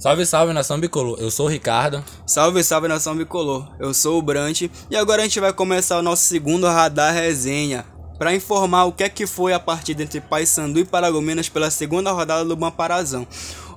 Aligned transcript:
Salve, 0.00 0.24
salve, 0.24 0.54
nação 0.54 0.80
bicolor. 0.80 1.18
Eu 1.20 1.30
sou 1.30 1.44
o 1.44 1.48
Ricardo. 1.50 2.02
Salve, 2.26 2.64
salve, 2.64 2.88
nação 2.88 3.14
bicolor. 3.14 3.68
Eu 3.78 3.92
sou 3.92 4.18
o 4.18 4.22
Brant 4.22 4.62
e 4.90 4.96
agora 4.96 5.20
a 5.20 5.24
gente 5.26 5.38
vai 5.38 5.52
começar 5.52 5.98
o 5.98 6.02
nosso 6.02 6.24
segundo 6.24 6.66
radar 6.66 7.12
resenha 7.12 7.84
para 8.18 8.34
informar 8.34 8.86
o 8.86 8.92
que 8.92 9.04
é 9.04 9.10
que 9.10 9.26
foi 9.26 9.52
a 9.52 9.60
partida 9.60 10.02
entre 10.02 10.18
Paysandu 10.18 10.80
e 10.80 10.86
Paragominas 10.86 11.50
pela 11.50 11.70
segunda 11.70 12.12
rodada 12.12 12.46
do 12.46 12.56
Bamparazão. 12.56 13.26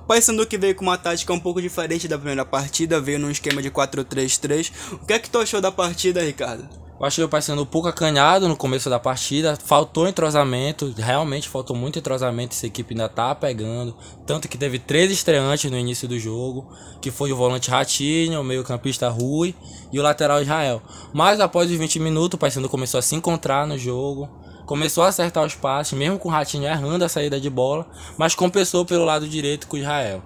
Paysandu 0.06 0.46
que 0.46 0.58
veio 0.58 0.74
com 0.74 0.82
uma 0.82 0.98
tática 0.98 1.32
um 1.32 1.40
pouco 1.40 1.62
diferente 1.62 2.06
da 2.06 2.18
primeira 2.18 2.44
partida, 2.44 3.00
veio 3.00 3.18
num 3.18 3.30
esquema 3.30 3.62
de 3.62 3.70
4-3-3. 3.70 4.70
O 4.92 4.98
que 5.06 5.12
é 5.12 5.18
que 5.18 5.30
tu 5.30 5.38
achou 5.38 5.60
da 5.60 5.72
partida, 5.72 6.22
Ricardo? 6.22 6.68
Eu 6.98 7.06
achei 7.06 7.24
o 7.24 7.28
Paysandu 7.28 7.62
um 7.62 7.66
pouco 7.66 7.88
acanhado 7.88 8.48
no 8.48 8.56
começo 8.56 8.88
da 8.88 9.00
partida, 9.00 9.58
faltou 9.64 10.06
entrosamento, 10.06 10.94
realmente 10.96 11.48
faltou 11.48 11.74
muito 11.74 11.98
entrosamento, 11.98 12.54
essa 12.54 12.68
equipe 12.68 12.94
ainda 12.94 13.08
tá 13.08 13.34
pegando, 13.34 13.96
tanto 14.24 14.48
que 14.48 14.56
teve 14.56 14.78
três 14.78 15.10
estreantes 15.10 15.68
no 15.70 15.76
início 15.76 16.06
do 16.06 16.18
jogo, 16.18 16.70
que 17.02 17.10
foi 17.10 17.32
o 17.32 17.36
volante 17.36 17.68
Ratinho, 17.68 18.40
o 18.40 18.44
meio-campista 18.44 19.08
Rui 19.08 19.56
e 19.92 19.98
o 19.98 20.02
lateral 20.02 20.40
Israel. 20.40 20.80
Mas 21.12 21.40
após 21.40 21.68
os 21.68 21.76
20 21.76 21.98
minutos, 21.98 22.36
o 22.36 22.38
Paysandu 22.38 22.68
começou 22.68 22.98
a 22.98 23.02
se 23.02 23.16
encontrar 23.16 23.66
no 23.66 23.76
jogo, 23.76 24.30
começou 24.66 25.04
a 25.04 25.08
acertar 25.08 25.44
os 25.44 25.54
passes, 25.54 25.96
mesmo 25.96 26.18
com 26.18 26.28
o 26.28 26.32
Ratinho 26.32 26.64
errando 26.64 27.04
a 27.04 27.08
saída 27.08 27.40
de 27.40 27.50
bola, 27.50 27.86
mas 28.16 28.34
compensou 28.34 28.84
pelo 28.84 29.04
lado 29.04 29.28
direito 29.28 29.66
com 29.66 29.76
o 29.76 29.80
Israel. 29.80 30.22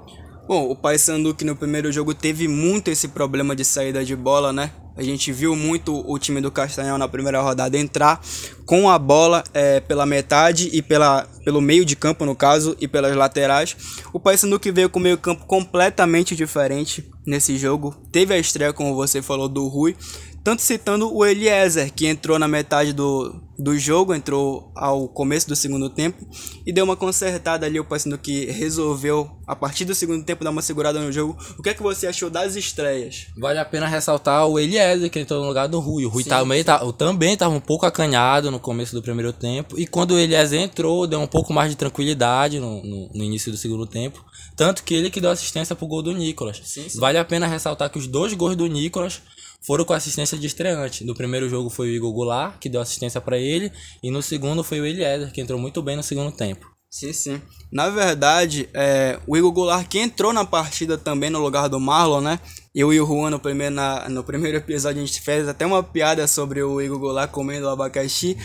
Bom, 0.46 0.70
o 0.70 0.74
Paysandu 0.74 1.34
que 1.34 1.44
no 1.44 1.54
primeiro 1.54 1.92
jogo 1.92 2.14
teve 2.14 2.48
muito 2.48 2.88
esse 2.90 3.08
problema 3.08 3.54
de 3.54 3.64
saída 3.64 4.04
de 4.04 4.16
bola, 4.16 4.52
né? 4.52 4.70
A 4.98 5.02
gente 5.04 5.30
viu 5.30 5.54
muito 5.54 6.04
o 6.10 6.18
time 6.18 6.40
do 6.40 6.50
Castanhal 6.50 6.98
na 6.98 7.06
primeira 7.06 7.40
rodada 7.40 7.78
entrar 7.78 8.20
com 8.66 8.90
a 8.90 8.98
bola 8.98 9.44
é, 9.54 9.78
pela 9.78 10.04
metade 10.04 10.70
e 10.72 10.82
pela, 10.82 11.22
pelo 11.44 11.60
meio 11.60 11.84
de 11.84 11.94
campo, 11.94 12.24
no 12.24 12.34
caso, 12.34 12.76
e 12.80 12.88
pelas 12.88 13.14
laterais. 13.14 13.76
O 14.12 14.18
Paysandu 14.18 14.58
que 14.58 14.72
veio 14.72 14.90
com 14.90 14.98
o 14.98 15.02
meio 15.02 15.16
campo 15.16 15.46
completamente 15.46 16.34
diferente 16.34 17.08
nesse 17.24 17.56
jogo. 17.56 17.94
Teve 18.10 18.34
a 18.34 18.38
estreia, 18.38 18.72
como 18.72 18.92
você 18.92 19.22
falou, 19.22 19.48
do 19.48 19.68
Rui. 19.68 19.94
Tanto 20.42 20.62
citando 20.62 21.14
o 21.14 21.26
Eliezer, 21.26 21.92
que 21.92 22.06
entrou 22.06 22.38
na 22.38 22.48
metade 22.48 22.92
do, 22.94 23.38
do 23.58 23.78
jogo, 23.78 24.14
entrou 24.14 24.72
ao 24.74 25.06
começo 25.06 25.46
do 25.46 25.54
segundo 25.54 25.90
tempo 25.90 26.26
e 26.64 26.72
deu 26.72 26.84
uma 26.84 26.96
consertada 26.96 27.66
ali. 27.66 27.78
O 27.78 27.84
Paysandu 27.84 28.16
que 28.16 28.46
resolveu, 28.46 29.28
a 29.46 29.54
partir 29.54 29.84
do 29.84 29.94
segundo 29.94 30.24
tempo, 30.24 30.44
dar 30.44 30.50
uma 30.50 30.62
segurada 30.62 31.00
no 31.00 31.12
jogo. 31.12 31.36
O 31.58 31.62
que 31.62 31.68
é 31.68 31.74
que 31.74 31.82
você 31.82 32.06
achou 32.06 32.30
das 32.30 32.56
estreias? 32.56 33.26
Vale 33.36 33.58
a 33.58 33.64
pena 33.64 33.86
ressaltar 33.86 34.46
o 34.46 34.58
Eliezer, 34.58 34.87
que 35.10 35.18
entrou 35.18 35.40
no 35.40 35.48
lugar 35.48 35.68
do 35.68 35.80
Rui. 35.80 36.04
O 36.04 36.08
Rui 36.08 36.22
sim, 36.22 36.28
também, 36.28 36.58
sim. 36.58 36.64
Tá, 36.64 36.92
também 36.92 37.32
estava 37.32 37.54
um 37.54 37.60
pouco 37.60 37.86
acanhado 37.86 38.50
no 38.50 38.60
começo 38.60 38.94
do 38.94 39.02
primeiro 39.02 39.32
tempo. 39.32 39.78
E 39.78 39.86
quando 39.86 40.12
o 40.12 40.18
Eliezer 40.18 40.60
entrou, 40.60 41.06
deu 41.06 41.20
um 41.20 41.26
pouco 41.26 41.52
mais 41.52 41.70
de 41.70 41.76
tranquilidade 41.76 42.60
no, 42.60 42.82
no, 42.82 43.10
no 43.14 43.24
início 43.24 43.50
do 43.50 43.58
segundo 43.58 43.86
tempo. 43.86 44.24
Tanto 44.56 44.82
que 44.82 44.94
ele 44.94 45.10
que 45.10 45.20
deu 45.20 45.30
assistência 45.30 45.76
pro 45.76 45.86
gol 45.86 46.02
do 46.02 46.12
Nicolas. 46.12 46.60
Sim, 46.64 46.86
vale 46.96 47.18
a 47.18 47.24
pena 47.24 47.46
ressaltar 47.46 47.90
que 47.90 47.98
os 47.98 48.06
dois 48.06 48.34
gols 48.34 48.56
do 48.56 48.66
Nicolas 48.66 49.20
foram 49.60 49.84
com 49.84 49.92
assistência 49.92 50.38
de 50.38 50.46
estreante. 50.46 51.04
No 51.04 51.14
primeiro 51.14 51.48
jogo 51.48 51.70
foi 51.70 51.88
o 51.88 51.92
Igor 51.92 52.12
Goulart, 52.12 52.58
que 52.58 52.68
deu 52.68 52.80
assistência 52.80 53.20
para 53.20 53.38
ele, 53.38 53.70
e 54.02 54.10
no 54.10 54.22
segundo 54.22 54.64
foi 54.64 54.80
o 54.80 54.86
Eliezer, 54.86 55.32
que 55.32 55.40
entrou 55.40 55.58
muito 55.58 55.82
bem 55.82 55.96
no 55.96 56.02
segundo 56.02 56.32
tempo. 56.32 56.66
Sim, 56.90 57.12
sim. 57.12 57.42
Na 57.70 57.90
verdade, 57.90 58.68
é, 58.72 59.18
o 59.26 59.36
Igor 59.36 59.52
Goulart 59.52 59.86
que 59.86 59.98
entrou 59.98 60.32
na 60.32 60.44
partida 60.44 60.96
também 60.96 61.28
no 61.28 61.38
lugar 61.38 61.68
do 61.68 61.78
Marlon, 61.78 62.22
né? 62.22 62.40
Eu 62.74 62.92
e 62.92 63.00
o 63.00 63.06
Juan 63.06 63.30
no 63.30 63.40
primeiro, 63.40 63.74
na, 63.74 64.08
no 64.08 64.22
primeiro 64.22 64.58
episódio 64.58 65.02
a 65.02 65.06
gente 65.06 65.20
fez 65.20 65.48
até 65.48 65.64
uma 65.66 65.82
piada 65.82 66.26
sobre 66.26 66.62
o 66.62 66.80
Igor 66.80 66.98
Goulart 66.98 67.30
comendo 67.30 67.68
abacaxi. 67.68 68.36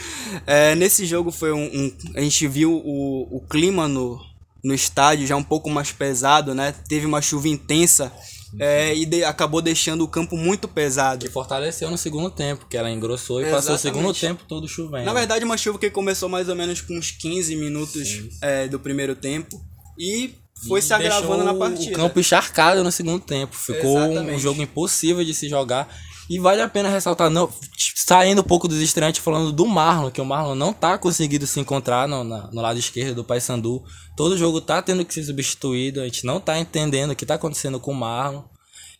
É, 0.47 0.75
nesse 0.75 1.05
jogo 1.05 1.31
foi 1.31 1.51
um, 1.51 1.65
um, 1.65 1.93
A 2.15 2.21
gente 2.21 2.47
viu 2.47 2.73
o, 2.73 3.37
o 3.37 3.41
clima 3.47 3.87
no, 3.87 4.19
no 4.63 4.73
estádio 4.73 5.27
já 5.27 5.35
um 5.35 5.43
pouco 5.43 5.69
mais 5.69 5.91
pesado, 5.91 6.55
né? 6.55 6.73
Teve 6.87 7.05
uma 7.05 7.21
chuva 7.21 7.47
intensa 7.47 8.11
é, 8.59 8.95
e 8.95 9.05
de, 9.05 9.23
acabou 9.23 9.61
deixando 9.61 10.03
o 10.03 10.07
campo 10.07 10.37
muito 10.37 10.67
pesado. 10.67 11.25
Que 11.25 11.31
fortaleceu 11.31 11.89
no 11.89 11.97
segundo 11.97 12.29
tempo, 12.29 12.65
que 12.67 12.77
ela 12.77 12.89
engrossou 12.89 13.39
e 13.39 13.43
Exatamente. 13.43 13.61
passou 13.61 13.75
o 13.75 13.79
segundo 13.79 14.13
tempo 14.13 14.43
todo 14.47 14.67
chovendo. 14.67 15.05
Na 15.05 15.13
verdade, 15.13 15.43
uma 15.43 15.57
chuva 15.57 15.79
que 15.79 15.89
começou 15.89 16.29
mais 16.29 16.49
ou 16.49 16.55
menos 16.55 16.81
com 16.81 16.97
uns 16.97 17.11
15 17.11 17.55
minutos 17.55 18.29
é, 18.41 18.67
do 18.67 18.79
primeiro 18.79 19.15
tempo. 19.15 19.59
E 19.97 20.35
foi 20.67 20.81
se 20.81 20.93
agravando 20.93 21.43
na 21.43 21.53
partida. 21.53 21.91
O 21.91 21.95
campo 21.95 22.19
encharcado 22.19 22.83
no 22.83 22.91
segundo 22.91 23.19
tempo. 23.19 23.55
Ficou 23.55 23.99
Exatamente. 23.99 24.35
um 24.35 24.39
jogo 24.39 24.61
impossível 24.61 25.23
de 25.23 25.33
se 25.33 25.49
jogar. 25.49 25.87
E 26.29 26.39
vale 26.39 26.61
a 26.61 26.69
pena 26.69 26.89
ressaltar, 26.89 27.29
não, 27.29 27.49
saindo 27.95 28.41
um 28.41 28.45
pouco 28.45 28.67
dos 28.67 28.79
estreantes, 28.79 29.21
falando 29.21 29.51
do 29.51 29.65
Marlon, 29.65 30.09
que 30.09 30.21
o 30.21 30.25
Marlon 30.25 30.55
não 30.55 30.71
tá 30.71 30.97
conseguindo 30.97 31.45
se 31.45 31.59
encontrar 31.59 32.07
no, 32.07 32.23
na, 32.23 32.49
no 32.51 32.61
lado 32.61 32.79
esquerdo 32.79 33.15
do 33.15 33.23
Paysandu. 33.23 33.83
Todo 34.15 34.37
jogo 34.37 34.61
tá 34.61 34.81
tendo 34.81 35.03
que 35.03 35.13
ser 35.13 35.23
substituído, 35.23 35.99
a 35.99 36.05
gente 36.05 36.25
não 36.25 36.39
tá 36.39 36.57
entendendo 36.57 37.11
o 37.11 37.15
que 37.15 37.25
tá 37.25 37.35
acontecendo 37.35 37.79
com 37.79 37.91
o 37.91 37.95
Marlon. 37.95 38.43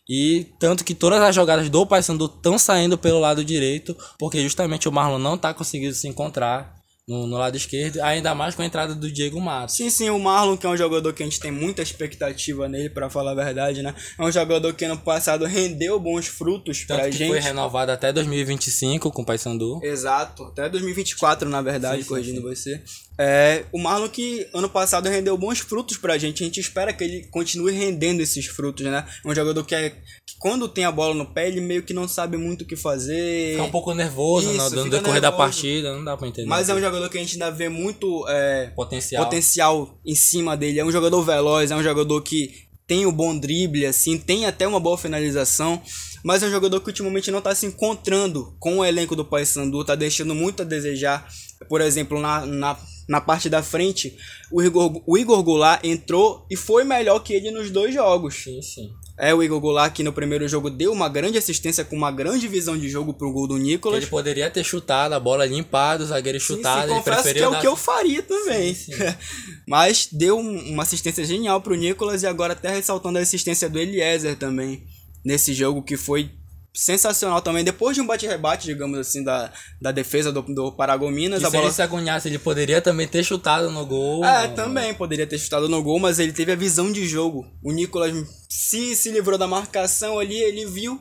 E 0.08 0.48
tanto 0.58 0.84
que 0.84 0.94
todas 0.94 1.20
as 1.22 1.34
jogadas 1.34 1.70
do 1.70 1.86
Paysandu 1.86 2.26
estão 2.26 2.58
saindo 2.58 2.98
pelo 2.98 3.20
lado 3.20 3.42
direito, 3.42 3.96
porque 4.18 4.42
justamente 4.42 4.86
o 4.86 4.92
Marlon 4.92 5.18
não 5.18 5.38
tá 5.38 5.54
conseguindo 5.54 5.94
se 5.94 6.06
encontrar 6.06 6.74
no, 7.06 7.26
no, 7.26 7.36
lado 7.36 7.56
esquerdo, 7.56 8.00
ainda 8.02 8.34
mais 8.34 8.54
com 8.54 8.62
a 8.62 8.64
entrada 8.64 8.94
do 8.94 9.10
Diego 9.10 9.40
Matos. 9.40 9.76
Sim, 9.76 9.90
sim, 9.90 10.08
o 10.08 10.18
Marlon, 10.18 10.56
que 10.56 10.66
é 10.66 10.70
um 10.70 10.76
jogador 10.76 11.12
que 11.12 11.22
a 11.22 11.26
gente 11.26 11.38
tem 11.38 11.50
muita 11.50 11.82
expectativa 11.82 12.66
nele, 12.66 12.88
para 12.88 13.10
falar 13.10 13.32
a 13.32 13.34
verdade, 13.34 13.82
né? 13.82 13.94
É 14.18 14.22
um 14.22 14.32
jogador 14.32 14.72
que 14.72 14.84
ano 14.86 14.96
passado 14.96 15.44
rendeu 15.44 16.00
bons 16.00 16.26
frutos 16.26 16.84
Tanto 16.86 17.00
pra 17.00 17.10
que 17.10 17.16
gente. 17.16 17.28
foi 17.28 17.40
renovado 17.40 17.92
até 17.92 18.10
2025 18.12 19.10
com 19.10 19.22
o 19.22 19.24
Paysandu. 19.24 19.80
Exato, 19.82 20.44
até 20.44 20.68
2024, 20.68 21.48
na 21.48 21.60
verdade, 21.60 22.02
sim, 22.02 22.08
corrigindo 22.08 22.40
sim, 22.40 22.54
sim. 22.54 22.80
você. 22.80 23.04
É, 23.18 23.64
o 23.70 23.78
Marlon 23.78 24.08
que 24.08 24.48
ano 24.52 24.68
passado 24.68 25.08
rendeu 25.08 25.36
bons 25.38 25.60
frutos 25.60 25.96
pra 25.96 26.18
gente, 26.18 26.42
a 26.42 26.46
gente 26.46 26.58
espera 26.58 26.92
que 26.92 27.04
ele 27.04 27.28
continue 27.30 27.72
rendendo 27.72 28.20
esses 28.20 28.46
frutos, 28.46 28.84
né? 28.84 29.04
É 29.24 29.28
um 29.28 29.34
jogador 29.34 29.62
que, 29.64 29.74
é, 29.74 29.90
que 29.90 30.36
quando 30.38 30.68
tem 30.68 30.84
a 30.84 30.90
bola 30.90 31.14
no 31.14 31.26
pé, 31.26 31.46
ele 31.46 31.60
meio 31.60 31.82
que 31.82 31.94
não 31.94 32.08
sabe 32.08 32.36
muito 32.36 32.62
o 32.62 32.66
que 32.66 32.76
fazer. 32.76 33.52
Fica 33.52 33.62
um 33.62 33.70
pouco 33.70 33.94
nervoso 33.94 34.50
Isso, 34.52 34.76
no 34.76 34.90
decorrer 34.90 35.20
da 35.20 35.30
partida, 35.30 35.94
não 35.94 36.04
dá 36.04 36.16
pra 36.16 36.26
entender. 36.26 36.48
Mas 36.48 36.68
é 36.68 36.74
um 36.74 36.80
jogador 36.80 37.08
que 37.08 37.16
a 37.16 37.20
gente 37.20 37.34
ainda 37.34 37.50
vê 37.50 37.68
muito 37.68 38.24
é, 38.28 38.72
potencial. 38.74 39.24
potencial 39.24 40.00
em 40.04 40.14
cima 40.14 40.56
dele. 40.56 40.80
É 40.80 40.84
um 40.84 40.92
jogador 40.92 41.22
veloz, 41.22 41.70
é 41.70 41.76
um 41.76 41.82
jogador 41.82 42.20
que 42.22 42.64
tem 42.86 43.06
o 43.06 43.08
um 43.08 43.12
bom 43.12 43.38
drible, 43.38 43.86
assim, 43.86 44.18
tem 44.18 44.44
até 44.44 44.66
uma 44.66 44.78
boa 44.78 44.98
finalização, 44.98 45.80
mas 46.22 46.42
é 46.42 46.46
um 46.46 46.50
jogador 46.50 46.80
que 46.80 46.88
ultimamente 46.88 47.30
não 47.30 47.38
está 47.38 47.54
se 47.54 47.66
encontrando 47.66 48.54
com 48.58 48.78
o 48.78 48.84
elenco 48.84 49.16
do 49.16 49.24
Paysandu, 49.24 49.80
está 49.80 49.94
deixando 49.94 50.34
muito 50.34 50.62
a 50.62 50.64
desejar. 50.64 51.26
Por 51.68 51.80
exemplo, 51.80 52.20
na, 52.20 52.44
na, 52.46 52.76
na 53.08 53.20
parte 53.20 53.48
da 53.48 53.62
frente, 53.62 54.16
o 54.50 54.62
Igor, 54.62 55.02
o 55.06 55.18
Igor 55.18 55.42
Goulart 55.42 55.84
entrou 55.84 56.46
e 56.50 56.56
foi 56.56 56.84
melhor 56.84 57.20
que 57.20 57.32
ele 57.32 57.50
nos 57.50 57.70
dois 57.70 57.94
jogos. 57.94 58.34
Sim, 58.34 58.60
sim. 58.62 58.90
É 59.16 59.32
o 59.32 59.42
Igor 59.42 59.60
Goulart 59.60 59.92
que 59.92 60.02
no 60.02 60.12
primeiro 60.12 60.48
jogo 60.48 60.68
deu 60.68 60.90
uma 60.90 61.08
grande 61.08 61.38
assistência 61.38 61.84
com 61.84 61.94
uma 61.94 62.10
grande 62.10 62.48
visão 62.48 62.76
de 62.76 62.88
jogo 62.88 63.14
pro 63.14 63.32
gol 63.32 63.46
do 63.46 63.56
Nicolas. 63.56 63.98
Ele 63.98 64.10
poderia 64.10 64.50
ter 64.50 64.64
chutado 64.64 65.14
a 65.14 65.20
bola 65.20 65.46
limpada, 65.46 66.02
o 66.02 66.06
zagueiro 66.06 66.40
chutado. 66.40 66.88
Sim, 66.88 66.88
sim, 66.88 66.94
confesso 66.94 67.32
que 67.32 67.38
é 67.38 67.48
o 67.48 67.60
que 67.60 67.66
eu 67.66 67.76
faria 67.76 68.22
também. 68.22 68.74
Sim, 68.74 68.92
sim. 68.92 69.02
Mas 69.68 70.08
deu 70.10 70.38
uma 70.38 70.82
assistência 70.82 71.24
genial 71.24 71.60
pro 71.60 71.76
Nicolas 71.76 72.24
e 72.24 72.26
agora 72.26 72.54
até 72.54 72.70
ressaltando 72.70 73.18
a 73.18 73.22
assistência 73.22 73.68
do 73.68 73.78
Eliezer 73.78 74.36
também. 74.36 74.84
Nesse 75.24 75.54
jogo 75.54 75.82
que 75.82 75.96
foi 75.96 76.30
sensacional 76.74 77.40
também. 77.40 77.62
Depois 77.62 77.94
de 77.94 78.00
um 78.00 78.06
bate-rebate, 78.06 78.66
digamos 78.66 78.98
assim, 78.98 79.22
da, 79.22 79.52
da 79.80 79.92
defesa 79.92 80.32
do, 80.32 80.42
do 80.42 80.72
Paragominas. 80.72 81.40
E 81.40 81.44
a 81.44 81.48
se 81.48 81.52
bola... 81.52 81.66
ele 81.66 81.74
se 81.74 81.82
agoniasse, 81.82 82.28
ele 82.28 82.38
poderia 82.38 82.80
também 82.82 83.06
ter 83.06 83.22
chutado 83.22 83.70
no 83.70 83.86
gol. 83.86 84.24
É, 84.24 84.48
também 84.48 84.92
poderia 84.92 85.26
ter 85.26 85.38
chutado 85.38 85.68
no 85.68 85.82
gol, 85.82 86.00
mas 86.00 86.18
ele 86.18 86.32
teve 86.32 86.52
a 86.52 86.56
visão 86.56 86.90
de 86.90 87.06
jogo. 87.06 87.46
O 87.62 87.72
Nicolas 87.72 88.12
se, 88.48 88.96
se 88.96 89.10
livrou 89.10 89.38
da 89.38 89.46
marcação 89.46 90.18
ali, 90.18 90.36
ele 90.36 90.66
viu, 90.66 91.00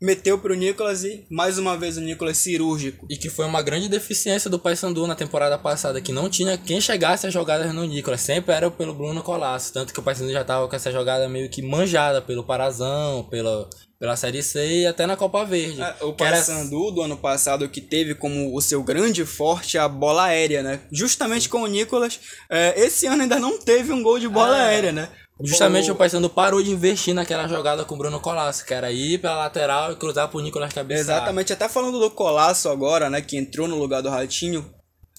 meteu 0.00 0.38
pro 0.38 0.54
Nicolas 0.54 1.04
e 1.04 1.26
mais 1.30 1.58
uma 1.58 1.76
vez 1.76 1.96
o 1.96 2.00
Nicolas 2.00 2.38
cirúrgico. 2.38 3.06
E 3.10 3.16
que 3.16 3.28
foi 3.28 3.44
uma 3.44 3.60
grande 3.60 3.88
deficiência 3.88 4.48
do 4.48 4.58
Paysandu 4.58 5.06
na 5.06 5.14
temporada 5.14 5.58
passada, 5.58 6.00
que 6.00 6.12
não 6.12 6.30
tinha 6.30 6.56
quem 6.56 6.80
chegasse 6.80 7.26
as 7.26 7.32
jogadas 7.32 7.74
no 7.74 7.84
Nicolas, 7.84 8.20
sempre 8.20 8.54
era 8.54 8.70
pelo 8.70 8.94
Bruno 8.94 9.22
Colasso, 9.22 9.72
tanto 9.72 9.92
que 9.92 10.00
o 10.00 10.02
Paysandu 10.02 10.32
já 10.32 10.44
tava 10.44 10.66
com 10.68 10.76
essa 10.76 10.90
jogada 10.90 11.28
meio 11.28 11.50
que 11.50 11.60
manjada 11.60 12.22
pelo 12.22 12.44
Parazão, 12.44 13.24
pela 13.30 13.68
pela 14.00 14.16
Série 14.16 14.42
C 14.42 14.80
e 14.80 14.86
até 14.86 15.06
na 15.06 15.14
Copa 15.14 15.44
Verde. 15.44 15.82
É, 15.82 15.94
o 16.00 16.14
Paysandu 16.14 16.84
era... 16.84 16.92
do 16.94 17.02
ano 17.02 17.18
passado 17.18 17.68
que 17.68 17.82
teve 17.82 18.14
como 18.14 18.56
o 18.56 18.60
seu 18.62 18.82
grande 18.82 19.26
forte 19.26 19.76
a 19.76 19.86
bola 19.86 20.24
aérea, 20.24 20.62
né? 20.62 20.80
Justamente 20.90 21.50
com 21.50 21.60
o 21.60 21.66
Nicolas, 21.66 22.18
é, 22.48 22.80
esse 22.80 23.06
ano 23.06 23.22
ainda 23.22 23.38
não 23.38 23.58
teve 23.58 23.92
um 23.92 24.02
gol 24.02 24.18
de 24.18 24.26
bola 24.26 24.56
é. 24.56 24.60
aérea, 24.62 24.90
né? 24.90 25.10
Justamente 25.42 25.90
o, 25.90 25.94
o 25.94 25.96
Paysandu 25.96 26.28
parou 26.28 26.62
de 26.62 26.70
investir 26.70 27.14
naquela 27.14 27.48
jogada 27.48 27.84
com 27.84 27.94
o 27.94 27.98
Bruno 27.98 28.20
Colasso, 28.20 28.64
que 28.64 28.74
era 28.74 28.90
ir 28.92 29.18
pela 29.18 29.36
lateral 29.36 29.92
e 29.92 29.96
cruzar 29.96 30.28
pro 30.28 30.40
Nicolas 30.40 30.72
cabeça. 30.72 31.00
Exatamente, 31.00 31.52
até 31.52 31.68
falando 31.68 31.98
do 31.98 32.10
Colasso 32.10 32.68
agora, 32.68 33.08
né, 33.08 33.20
que 33.20 33.36
entrou 33.36 33.66
no 33.66 33.76
lugar 33.76 34.02
do 34.02 34.10
Ratinho, 34.10 34.68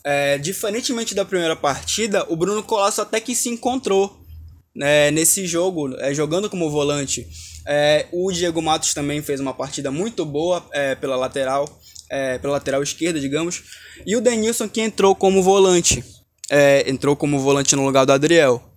é, 0.03 0.37
diferentemente 0.37 1.15
da 1.15 1.25
primeira 1.25 1.55
partida, 1.55 2.25
o 2.29 2.35
Bruno 2.35 2.63
Colasso 2.63 3.01
até 3.01 3.19
que 3.19 3.35
se 3.35 3.49
encontrou 3.49 4.21
né, 4.75 5.11
nesse 5.11 5.45
jogo, 5.45 5.95
é, 5.99 6.13
jogando 6.13 6.49
como 6.49 6.69
volante. 6.69 7.27
É, 7.67 8.07
o 8.11 8.31
Diego 8.31 8.61
Matos 8.61 8.93
também 8.93 9.21
fez 9.21 9.39
uma 9.39 9.53
partida 9.53 9.91
muito 9.91 10.25
boa 10.25 10.65
é, 10.71 10.95
pela 10.95 11.15
lateral, 11.15 11.67
é, 12.09 12.37
pela 12.39 12.53
lateral 12.53 12.81
esquerda, 12.81 13.19
digamos. 13.19 13.63
E 14.05 14.15
o 14.15 14.21
Denilson 14.21 14.67
que 14.67 14.81
entrou 14.81 15.15
como 15.15 15.43
volante, 15.43 16.03
é, 16.49 16.89
entrou 16.89 17.15
como 17.15 17.39
volante 17.39 17.75
no 17.75 17.85
lugar 17.85 18.05
do 18.05 18.13
Adriel. 18.13 18.70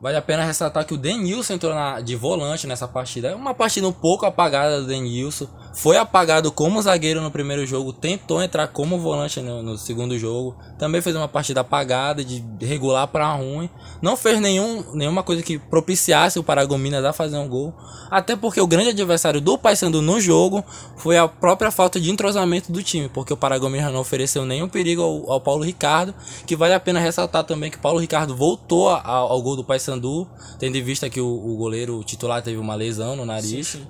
Vale 0.00 0.16
a 0.16 0.22
pena 0.22 0.42
ressaltar 0.42 0.86
que 0.86 0.94
o 0.94 0.96
Denilson 0.96 1.52
entrou 1.52 1.74
na, 1.74 2.00
de 2.00 2.16
volante 2.16 2.66
nessa 2.66 2.88
partida. 2.88 3.28
É 3.28 3.34
uma 3.34 3.52
partida 3.52 3.86
um 3.86 3.92
pouco 3.92 4.24
apagada 4.24 4.80
do 4.80 4.86
Denilson. 4.86 5.46
Foi 5.74 5.98
apagado 5.98 6.50
como 6.50 6.80
zagueiro 6.80 7.20
no 7.20 7.30
primeiro 7.30 7.66
jogo. 7.66 7.92
Tentou 7.92 8.42
entrar 8.42 8.68
como 8.68 8.98
volante 8.98 9.42
no, 9.42 9.62
no 9.62 9.76
segundo 9.76 10.18
jogo. 10.18 10.56
Também 10.78 11.02
fez 11.02 11.14
uma 11.14 11.28
partida 11.28 11.60
apagada, 11.60 12.24
de 12.24 12.42
regular 12.62 13.08
para 13.08 13.30
ruim. 13.34 13.68
Não 14.00 14.16
fez 14.16 14.40
nenhum, 14.40 14.82
nenhuma 14.94 15.22
coisa 15.22 15.42
que 15.42 15.58
propiciasse 15.58 16.38
o 16.38 16.42
Paragominas 16.42 17.04
a 17.04 17.12
fazer 17.12 17.36
um 17.36 17.46
gol. 17.46 17.74
Até 18.10 18.34
porque 18.34 18.60
o 18.60 18.66
grande 18.66 18.88
adversário 18.88 19.40
do 19.40 19.58
Paysandu 19.58 20.00
no 20.00 20.18
jogo 20.18 20.64
foi 20.96 21.18
a 21.18 21.28
própria 21.28 21.70
falta 21.70 22.00
de 22.00 22.10
entrosamento 22.10 22.72
do 22.72 22.82
time. 22.82 23.10
Porque 23.10 23.34
o 23.34 23.36
Paragominas 23.36 23.92
não 23.92 24.00
ofereceu 24.00 24.46
nenhum 24.46 24.66
perigo 24.66 25.02
ao, 25.02 25.32
ao 25.32 25.40
Paulo 25.42 25.62
Ricardo. 25.62 26.14
Que 26.46 26.56
vale 26.56 26.72
a 26.72 26.80
pena 26.80 26.98
ressaltar 26.98 27.44
também 27.44 27.70
que 27.70 27.76
o 27.76 27.80
Paulo 27.80 27.98
Ricardo 27.98 28.34
voltou 28.34 28.88
ao, 28.88 29.32
ao 29.32 29.42
gol 29.42 29.56
do 29.56 29.62
Paysandu 29.62 29.89
Paysandu, 29.90 30.28
tendo 30.58 30.76
em 30.76 30.82
vista 30.82 31.10
que 31.10 31.20
o, 31.20 31.26
o 31.26 31.56
goleiro 31.56 32.02
titular 32.04 32.42
teve 32.42 32.58
uma 32.58 32.74
lesão 32.74 33.16
no 33.16 33.26
nariz. 33.26 33.48
Sim, 33.50 33.62
sim. 33.62 33.86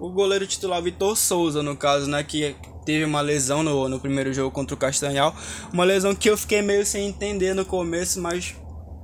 O 0.00 0.10
goleiro 0.10 0.46
titular 0.46 0.82
Vitor 0.82 1.16
Souza, 1.16 1.62
no 1.62 1.76
caso, 1.76 2.08
né, 2.08 2.22
que 2.22 2.56
teve 2.84 3.04
uma 3.04 3.20
lesão 3.20 3.62
no, 3.62 3.88
no 3.88 4.00
primeiro 4.00 4.32
jogo 4.32 4.50
contra 4.50 4.74
o 4.74 4.78
Castanhal. 4.78 5.34
Uma 5.72 5.84
lesão 5.84 6.14
que 6.14 6.28
eu 6.28 6.36
fiquei 6.36 6.62
meio 6.62 6.84
sem 6.84 7.08
entender 7.08 7.54
no 7.54 7.64
começo, 7.64 8.20
mas 8.20 8.56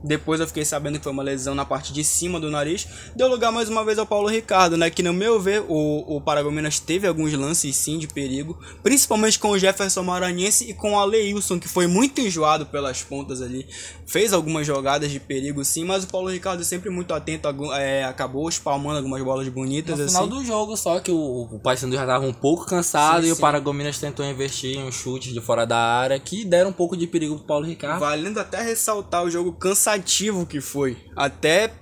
depois 0.02 0.40
eu 0.40 0.46
fiquei 0.46 0.64
sabendo 0.64 0.98
que 0.98 1.04
foi 1.04 1.12
uma 1.12 1.22
lesão 1.22 1.54
na 1.54 1.64
parte 1.64 1.92
de 1.92 2.04
cima 2.04 2.38
do 2.38 2.50
nariz. 2.50 2.86
Deu 3.16 3.28
lugar 3.28 3.50
mais 3.50 3.68
uma 3.68 3.84
vez 3.84 3.98
ao 3.98 4.06
Paulo 4.06 4.28
Ricardo, 4.28 4.76
né? 4.76 4.90
Que 4.90 5.02
no 5.02 5.12
meu 5.12 5.40
ver, 5.40 5.64
o, 5.68 6.16
o 6.16 6.20
Paragominas 6.20 6.78
teve 6.78 7.06
alguns 7.06 7.32
lances 7.32 7.74
sim 7.76 7.98
de 7.98 8.06
perigo. 8.06 8.58
Principalmente 8.82 9.38
com 9.38 9.50
o 9.50 9.58
Jefferson 9.58 10.02
Maranhense 10.02 10.70
e 10.70 10.74
com 10.74 10.92
o 10.92 10.98
Aleilson, 10.98 11.58
que 11.58 11.68
foi 11.68 11.86
muito 11.86 12.20
enjoado 12.20 12.66
pelas 12.66 13.02
pontas 13.02 13.42
ali. 13.42 13.66
Fez 14.06 14.32
algumas 14.32 14.66
jogadas 14.66 15.10
de 15.10 15.18
perigo 15.18 15.64
sim, 15.64 15.84
mas 15.84 16.04
o 16.04 16.06
Paulo 16.06 16.28
Ricardo 16.28 16.62
sempre 16.62 16.90
muito 16.90 17.12
atento, 17.12 17.48
é, 17.74 18.04
acabou 18.04 18.48
espalmando 18.48 18.98
algumas 18.98 19.22
bolas 19.22 19.48
bonitas. 19.48 19.98
No 19.98 20.04
assim. 20.04 20.14
final 20.14 20.28
do 20.28 20.44
jogo, 20.44 20.76
só 20.76 21.00
que 21.00 21.10
o, 21.10 21.48
o 21.50 21.58
Paysandu 21.58 21.96
já 21.96 22.02
estava 22.02 22.24
um 22.24 22.32
pouco 22.32 22.66
cansado 22.66 23.22
sim, 23.22 23.30
e 23.30 23.34
sim. 23.34 23.38
o 23.38 23.40
Paragominas 23.40 23.98
tentou 23.98 24.24
investir 24.24 24.76
em 24.76 24.84
um 24.84 24.92
chute 24.92 25.32
de 25.32 25.40
fora 25.40 25.66
da 25.66 25.78
área 25.78 26.18
que 26.20 26.44
deram 26.44 26.70
um 26.70 26.72
pouco 26.72 26.96
de 26.96 27.06
perigo 27.06 27.36
pro 27.36 27.44
Paulo 27.44 27.66
Ricardo. 27.66 28.00
Valendo 28.00 28.38
até 28.38 28.62
ressaltar 28.62 29.24
o 29.24 29.30
jogo 29.30 29.52
cansado 29.52 29.87
cansativo 29.88 30.44
que 30.44 30.60
foi. 30.60 30.96
Até 31.16 31.72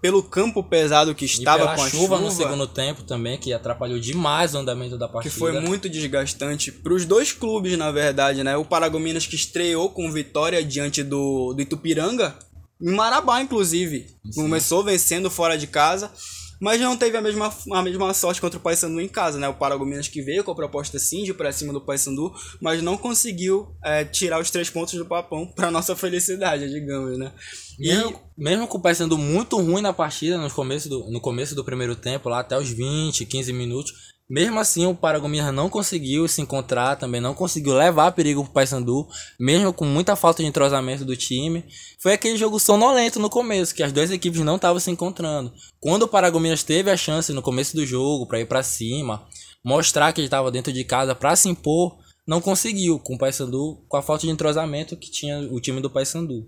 pelo 0.00 0.22
campo 0.22 0.62
pesado 0.62 1.14
que 1.14 1.24
estava 1.24 1.74
com 1.74 1.82
a 1.82 1.88
chuva, 1.88 1.90
chuva 1.90 2.20
no 2.20 2.30
segundo 2.30 2.66
tempo 2.66 3.02
também, 3.02 3.38
que 3.38 3.52
atrapalhou 3.52 3.98
demais 3.98 4.54
o 4.54 4.58
andamento 4.58 4.96
da 4.96 5.08
partida. 5.08 5.32
Que 5.32 5.38
foi 5.38 5.58
muito 5.60 5.88
desgastante 5.88 6.70
para 6.70 6.92
os 6.92 7.04
dois 7.04 7.32
clubes, 7.32 7.76
na 7.76 7.90
verdade, 7.90 8.44
né? 8.44 8.56
O 8.56 8.64
Paragominas 8.64 9.26
que 9.26 9.34
estreou 9.34 9.90
com 9.90 10.12
vitória 10.12 10.62
diante 10.62 11.02
do, 11.02 11.52
do 11.52 11.62
Itupiranga, 11.62 12.38
em 12.80 12.94
Marabá, 12.94 13.40
inclusive. 13.40 14.06
Sim. 14.30 14.42
Começou 14.42 14.84
vencendo 14.84 15.28
fora 15.30 15.58
de 15.58 15.66
casa 15.66 16.12
mas 16.60 16.80
não 16.80 16.96
teve 16.96 17.16
a 17.16 17.20
mesma, 17.20 17.52
a 17.72 17.82
mesma 17.82 18.12
sorte 18.14 18.40
contra 18.40 18.58
o 18.58 18.62
Paysandu 18.62 19.00
em 19.00 19.08
casa, 19.08 19.38
né? 19.38 19.48
O 19.48 19.54
Paragominas 19.54 20.08
que 20.08 20.22
veio 20.22 20.42
com 20.42 20.50
a 20.50 20.54
proposta 20.54 20.98
sim 20.98 21.22
de 21.24 21.32
pra 21.32 21.52
cima 21.52 21.72
do 21.72 21.80
Paysandu, 21.80 22.32
mas 22.60 22.82
não 22.82 22.96
conseguiu 22.96 23.74
é, 23.84 24.04
tirar 24.04 24.40
os 24.40 24.50
três 24.50 24.68
pontos 24.70 24.94
do 24.94 25.06
papão 25.06 25.46
para 25.54 25.70
nossa 25.70 25.94
felicidade, 25.94 26.68
digamos, 26.68 27.18
né? 27.18 27.32
E 27.78 27.88
mesmo, 27.88 28.20
mesmo 28.36 28.66
com 28.66 28.78
o 28.78 28.82
Paysandu 28.82 29.16
muito 29.16 29.56
ruim 29.56 29.82
na 29.82 29.92
partida 29.92 30.36
no 30.38 30.50
começo, 30.50 30.88
do, 30.88 31.10
no 31.10 31.20
começo 31.20 31.54
do 31.54 31.64
primeiro 31.64 31.94
tempo, 31.94 32.28
lá 32.28 32.40
até 32.40 32.58
os 32.58 32.68
20, 32.68 33.24
15 33.24 33.52
minutos, 33.52 33.92
mesmo 34.28 34.60
assim, 34.60 34.86
o 34.86 34.94
Paragominas 34.94 35.54
não 35.54 35.70
conseguiu 35.70 36.28
se 36.28 36.42
encontrar, 36.42 36.96
também 36.96 37.20
não 37.20 37.34
conseguiu 37.34 37.72
levar 37.72 38.12
perigo 38.12 38.44
pro 38.44 38.52
Paysandu, 38.52 39.08
mesmo 39.40 39.72
com 39.72 39.86
muita 39.86 40.14
falta 40.14 40.42
de 40.42 40.48
entrosamento 40.48 41.04
do 41.04 41.16
time. 41.16 41.64
Foi 41.98 42.12
aquele 42.12 42.36
jogo 42.36 42.60
sonolento 42.60 43.18
no 43.18 43.30
começo, 43.30 43.74
que 43.74 43.82
as 43.82 43.90
duas 43.90 44.10
equipes 44.10 44.40
não 44.40 44.56
estavam 44.56 44.78
se 44.78 44.90
encontrando. 44.90 45.52
Quando 45.80 46.02
o 46.02 46.08
Paragominas 46.08 46.62
teve 46.62 46.90
a 46.90 46.96
chance 46.96 47.32
no 47.32 47.40
começo 47.40 47.74
do 47.74 47.86
jogo 47.86 48.26
para 48.26 48.40
ir 48.40 48.46
para 48.46 48.62
cima, 48.62 49.26
mostrar 49.64 50.12
que 50.12 50.20
ele 50.20 50.26
estava 50.26 50.50
dentro 50.50 50.72
de 50.72 50.84
casa 50.84 51.14
para 51.14 51.34
se 51.34 51.48
impor, 51.48 51.96
não 52.26 52.42
conseguiu 52.42 52.98
com 52.98 53.14
o 53.14 53.18
Paysandu, 53.18 53.82
com 53.88 53.96
a 53.96 54.02
falta 54.02 54.26
de 54.26 54.32
entrosamento 54.32 54.94
que 54.94 55.10
tinha 55.10 55.40
o 55.50 55.58
time 55.58 55.80
do 55.80 55.88
Paysandu. 55.88 56.46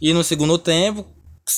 E 0.00 0.14
no 0.14 0.24
segundo 0.24 0.56
tempo, 0.56 1.04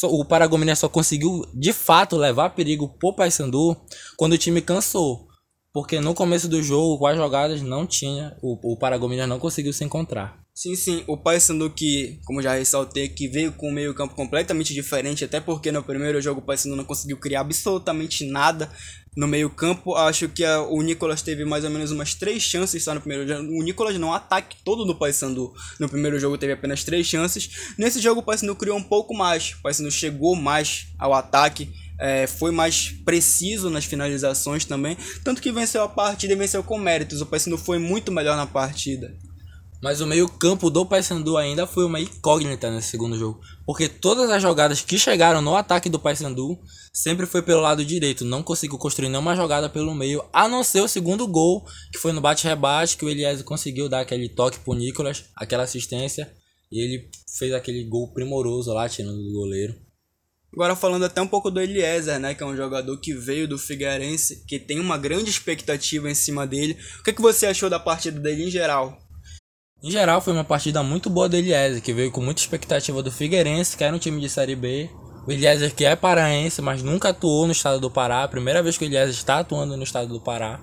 o 0.03 0.25
Paragominas 0.25 0.81
só 0.81 0.89
conseguiu 0.89 1.47
de 1.55 1.73
fato 1.73 2.17
levar 2.17 2.51
perigo 2.51 2.89
pro 2.99 3.15
Paysandu 3.15 3.77
quando 4.17 4.33
o 4.33 4.39
time 4.39 4.61
cansou. 4.61 5.30
Porque 5.73 6.01
no 6.01 6.15
começo 6.15 6.49
do 6.49 6.61
jogo, 6.63 6.99
com 6.99 7.07
as 7.07 7.17
jogadas, 7.17 7.63
não 7.63 7.87
tinha. 7.87 8.37
O, 8.43 8.73
o 8.73 8.77
Paragominas 8.77 9.29
não 9.29 9.39
conseguiu 9.39 9.73
se 9.73 9.85
encontrar. 9.85 10.41
Sim, 10.53 10.75
sim. 10.75 11.05
O 11.07 11.17
Paysandu 11.17 11.71
que, 11.71 12.19
como 12.27 12.43
já 12.43 12.55
ressaltei, 12.55 13.09
que 13.09 13.29
veio 13.29 13.53
com 13.53 13.71
um 13.71 13.73
meio 13.73 13.95
campo 13.95 14.15
completamente 14.15 14.75
diferente, 14.75 15.25
até 15.25 15.41
porque 15.41 15.71
no 15.71 15.83
primeiro 15.83 16.21
jogo 16.21 16.41
o 16.41 16.45
Paysandu 16.45 16.77
não 16.77 16.85
conseguiu 16.85 17.17
criar 17.17 17.41
absolutamente 17.41 18.27
nada 18.27 18.71
no 19.17 19.29
meio 19.29 19.49
campo. 19.49 19.95
Acho 19.95 20.29
que 20.29 20.45
a, 20.45 20.61
o 20.61 20.83
Nicolas 20.83 21.23
teve 21.23 21.45
mais 21.45 21.65
ou 21.65 21.71
menos 21.71 21.93
umas 21.93 22.15
três 22.15 22.43
chances 22.43 22.83
só 22.83 22.93
no 22.93 23.01
primeiro 23.01 23.27
jogo. 23.27 23.49
O 23.59 23.63
Nicolas 23.63 23.97
não 23.97 24.13
ataque 24.13 24.57
todo 24.65 24.85
do 24.85 24.97
Paysandu. 24.97 25.53
No 25.79 25.89
primeiro 25.89 26.19
jogo 26.19 26.37
teve 26.37 26.53
apenas 26.53 26.83
três 26.83 27.07
chances. 27.07 27.73
Nesse 27.79 28.01
jogo 28.01 28.21
o 28.21 28.25
Paysandu 28.25 28.57
criou 28.57 28.77
um 28.77 28.83
pouco 28.83 29.15
mais. 29.15 29.55
O 29.55 29.63
Paysandu 29.63 29.91
chegou 29.91 30.35
mais 30.35 30.89
ao 30.99 31.15
ataque 31.15 31.71
é, 32.01 32.27
foi 32.27 32.51
mais 32.51 32.91
preciso 33.05 33.69
nas 33.69 33.85
finalizações 33.85 34.65
também, 34.65 34.97
tanto 35.23 35.43
que 35.43 35.53
venceu 35.53 35.83
a 35.83 35.89
partida 35.89 36.33
e 36.33 36.37
venceu 36.37 36.65
com 36.65 36.79
méritos. 36.79 37.21
O 37.21 37.27
Paysandu 37.27 37.59
foi 37.59 37.79
muito 37.79 38.11
melhor 38.11 38.37
na 38.37 38.47
partida. 38.47 39.15
Mas 39.83 40.01
o 40.03 40.07
meio-campo 40.07 40.69
do 40.69 40.85
Paysandu 40.85 41.39
ainda 41.39 41.67
foi 41.67 41.87
uma 41.87 41.99
incógnita 41.99 42.71
nesse 42.71 42.89
segundo 42.89 43.17
jogo, 43.17 43.41
porque 43.65 43.89
todas 43.89 44.29
as 44.29 44.43
jogadas 44.43 44.83
que 44.83 44.99
chegaram 44.99 45.41
no 45.41 45.57
ataque 45.57 45.89
do 45.89 45.99
Paysandu 45.99 46.59
sempre 46.93 47.25
foi 47.25 47.41
pelo 47.41 47.63
lado 47.63 47.83
direito, 47.83 48.25
não 48.25 48.43
conseguiu 48.43 48.77
construir 48.77 49.09
nenhuma 49.09 49.35
jogada 49.35 49.71
pelo 49.71 49.95
meio, 49.95 50.23
a 50.35 50.47
não 50.47 50.63
ser 50.63 50.83
o 50.83 50.89
segundo 50.89 51.27
gol, 51.27 51.65
que 51.91 51.99
foi 51.99 52.13
no 52.13 52.21
bate-rebate, 52.21 52.97
que 52.99 53.07
o 53.07 53.09
Eliezer 53.09 53.45
conseguiu 53.45 53.89
dar 53.89 54.01
aquele 54.01 54.29
toque 54.29 54.59
pro 54.59 54.75
Nicolas, 54.75 55.25
aquela 55.35 55.63
assistência, 55.63 56.31
e 56.71 56.85
ele 56.85 57.09
fez 57.39 57.55
aquele 57.55 57.83
gol 57.85 58.13
primoroso 58.13 58.75
lá, 58.75 58.87
tirando 58.87 59.17
do 59.17 59.33
goleiro. 59.33 59.75
Agora 60.53 60.75
falando 60.75 61.05
até 61.05 61.23
um 61.23 61.29
pouco 61.29 61.51
do 61.51 61.61
Eliezer, 61.61 62.19
né, 62.19 62.35
que 62.35 62.43
é 62.43 62.47
um 62.47 62.57
jogador 62.57 62.97
que 62.99 63.15
veio 63.15 63.47
do 63.47 63.57
Figueirense, 63.57 64.45
que 64.47 64.59
tem 64.59 64.81
uma 64.81 64.99
grande 64.99 65.31
expectativa 65.31 66.11
em 66.11 66.15
cima 66.15 66.47
dele. 66.47 66.77
O 66.99 67.05
que, 67.05 67.13
que 67.13 67.23
você 67.23 67.47
achou 67.47 67.71
da 67.71 67.79
partida 67.79 68.19
dele 68.19 68.47
em 68.47 68.51
geral? 68.51 68.99
Em 69.83 69.91
geral 69.91 70.21
foi 70.21 70.33
uma 70.33 70.45
partida 70.45 70.83
muito 70.83 71.09
boa 71.09 71.29
do 71.29 71.37
Eliezer, 71.37 71.81
que 71.81 71.93
veio 71.93 72.11
com 72.11 72.21
muita 72.21 72.41
expectativa 72.41 73.03
do 73.03 73.13
Figueirense, 73.13 73.77
que 73.77 73.85
era 73.85 73.95
um 73.95 73.99
time 73.99 74.21
de 74.21 74.29
Série 74.29 74.57
B. 74.57 74.91
O 75.27 75.31
Eliezer 75.31 75.73
que 75.75 75.85
é 75.85 75.95
paraense, 75.95 76.61
mas 76.61 76.83
nunca 76.83 77.11
atuou 77.11 77.47
no 77.47 77.53
estado 77.53 77.79
do 77.79 77.91
Pará. 77.91 78.27
Primeira 78.27 78.63
vez 78.63 78.77
que 78.77 78.85
o 78.85 78.89
Eliezer 78.89 79.11
está 79.11 79.39
atuando 79.39 79.77
no 79.77 79.85
estado 79.85 80.09
do 80.09 80.21
Pará. 80.21 80.61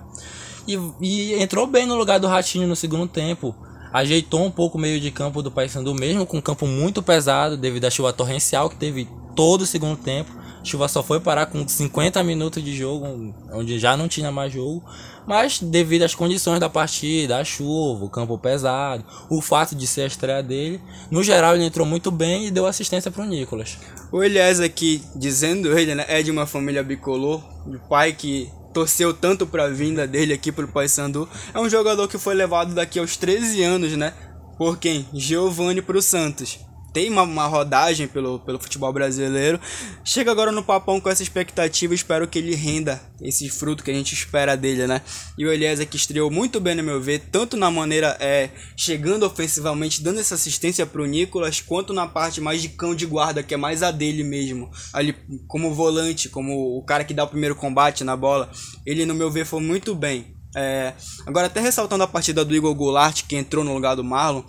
E, 0.66 0.76
e 1.00 1.34
entrou 1.42 1.66
bem 1.66 1.86
no 1.86 1.94
lugar 1.94 2.20
do 2.20 2.26
Ratinho 2.26 2.68
no 2.68 2.76
segundo 2.76 3.08
tempo 3.08 3.56
ajeitou 3.92 4.44
um 4.44 4.50
pouco 4.50 4.76
o 4.76 4.80
meio 4.80 5.00
de 5.00 5.10
campo 5.10 5.42
do 5.42 5.50
Paysandu, 5.50 5.94
mesmo 5.94 6.26
com 6.26 6.38
um 6.38 6.42
campo 6.42 6.66
muito 6.66 7.02
pesado 7.02 7.56
devido 7.56 7.86
à 7.86 7.90
chuva 7.90 8.12
torrencial 8.12 8.68
que 8.68 8.76
teve 8.76 9.08
todo 9.34 9.62
o 9.62 9.66
segundo 9.66 9.96
tempo. 9.96 10.30
A 10.60 10.64
chuva 10.64 10.88
só 10.88 11.02
foi 11.02 11.20
parar 11.20 11.46
com 11.46 11.66
50 11.66 12.22
minutos 12.24 12.62
de 12.62 12.76
jogo, 12.76 13.34
onde 13.52 13.78
já 13.78 13.96
não 13.96 14.08
tinha 14.08 14.30
mais 14.30 14.52
jogo. 14.52 14.82
Mas 15.26 15.60
devido 15.60 16.02
às 16.02 16.14
condições 16.14 16.58
da 16.58 16.68
partida, 16.68 17.38
a 17.38 17.44
chuva, 17.44 18.04
o 18.04 18.08
campo 18.08 18.38
pesado, 18.38 19.04
o 19.30 19.40
fato 19.40 19.74
de 19.74 19.86
ser 19.86 20.02
a 20.02 20.06
estreia 20.06 20.42
dele, 20.42 20.80
no 21.10 21.22
geral 21.22 21.54
ele 21.54 21.64
entrou 21.64 21.86
muito 21.86 22.10
bem 22.10 22.46
e 22.46 22.50
deu 22.50 22.66
assistência 22.66 23.10
para 23.10 23.22
o 23.22 23.26
Nicolas. 23.26 23.78
O 24.10 24.22
Elias 24.22 24.58
aqui, 24.58 25.02
dizendo 25.14 25.78
ele, 25.78 25.94
né, 25.94 26.04
é 26.08 26.22
de 26.22 26.30
uma 26.30 26.46
família 26.46 26.82
bicolor, 26.82 27.42
de 27.66 27.78
pai 27.88 28.12
que 28.12 28.50
torceu 28.72 29.12
tanto 29.12 29.46
para 29.46 29.64
a 29.64 29.68
vinda 29.68 30.06
dele 30.06 30.32
aqui 30.32 30.50
pro 30.50 30.68
Paysandu. 30.68 31.28
É 31.52 31.60
um 31.60 31.68
jogador 31.68 32.08
que 32.08 32.16
foi 32.16 32.34
levado 32.34 32.74
daqui 32.74 32.98
aos 32.98 33.16
13 33.16 33.62
anos, 33.62 33.92
né? 33.96 34.14
Por 34.56 34.78
quem? 34.78 35.06
Giovanni 35.12 35.82
pro 35.82 36.00
Santos 36.00 36.58
tem 36.92 37.10
uma, 37.10 37.22
uma, 37.22 37.46
rodagem 37.46 38.08
pelo, 38.08 38.38
pelo 38.40 38.58
futebol 38.58 38.92
brasileiro. 38.92 39.60
Chega 40.04 40.30
agora 40.30 40.50
no 40.50 40.62
papão 40.62 41.00
com 41.00 41.08
essa 41.08 41.22
expectativa, 41.22 41.94
espero 41.94 42.26
que 42.26 42.38
ele 42.38 42.54
renda 42.54 43.00
esse 43.20 43.48
fruto 43.48 43.82
que 43.82 43.90
a 43.90 43.94
gente 43.94 44.14
espera 44.14 44.56
dele, 44.56 44.86
né? 44.86 45.02
E 45.36 45.44
o 45.44 45.52
Eliezer 45.52 45.86
que 45.86 45.96
estreou 45.96 46.30
muito 46.30 46.60
bem 46.60 46.74
no 46.74 46.82
meu 46.82 47.00
ver, 47.00 47.20
tanto 47.30 47.56
na 47.56 47.70
maneira 47.70 48.16
é 48.20 48.50
chegando 48.76 49.24
ofensivamente, 49.24 50.02
dando 50.02 50.20
essa 50.20 50.34
assistência 50.34 50.86
pro 50.86 51.06
Nicolas, 51.06 51.60
quanto 51.60 51.92
na 51.92 52.06
parte 52.06 52.40
mais 52.40 52.62
de 52.62 52.68
cão 52.68 52.94
de 52.94 53.06
guarda, 53.06 53.42
que 53.42 53.54
é 53.54 53.56
mais 53.56 53.82
a 53.82 53.90
dele 53.90 54.24
mesmo. 54.24 54.70
Ali 54.92 55.14
como 55.46 55.74
volante, 55.74 56.28
como 56.28 56.78
o 56.78 56.82
cara 56.82 57.04
que 57.04 57.14
dá 57.14 57.24
o 57.24 57.28
primeiro 57.28 57.54
combate 57.54 58.04
na 58.04 58.16
bola. 58.16 58.50
Ele 58.86 59.04
no 59.04 59.14
meu 59.14 59.30
ver 59.30 59.44
foi 59.44 59.60
muito 59.60 59.94
bem. 59.94 60.38
É, 60.56 60.94
agora 61.26 61.46
até 61.46 61.60
ressaltando 61.60 62.02
a 62.04 62.08
partida 62.08 62.44
do 62.44 62.56
Igor 62.56 62.74
Goulart, 62.74 63.24
que 63.28 63.36
entrou 63.36 63.62
no 63.62 63.74
lugar 63.74 63.94
do 63.94 64.02
Marlon, 64.02 64.42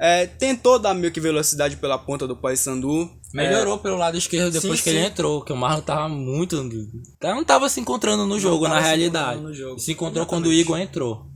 é, 0.00 0.26
tentou 0.26 0.78
dar 0.78 0.94
meio 0.94 1.12
que 1.12 1.20
velocidade 1.20 1.76
pela 1.76 1.98
ponta 1.98 2.26
do 2.26 2.34
Paysandu. 2.34 3.10
Melhorou 3.34 3.76
é, 3.76 3.78
pelo 3.78 3.96
lado 3.98 4.16
esquerdo 4.16 4.50
depois 4.50 4.78
sim, 4.78 4.84
que 4.84 4.90
sim. 4.90 4.96
ele 4.96 5.06
entrou, 5.06 5.42
que 5.42 5.52
o 5.52 5.56
Marlon 5.56 5.82
tava 5.82 6.08
muito. 6.08 6.66
Não 7.22 7.44
tava 7.44 7.68
se 7.68 7.80
encontrando 7.80 8.24
no 8.24 8.40
jogo, 8.40 8.66
na 8.66 8.80
realidade. 8.80 9.52
Jogo, 9.52 9.78
se 9.78 9.92
encontrou 9.92 10.22
Exatamente. 10.22 10.28
quando 10.28 10.46
o 10.46 10.52
Igor 10.52 10.78
entrou. 10.78 11.26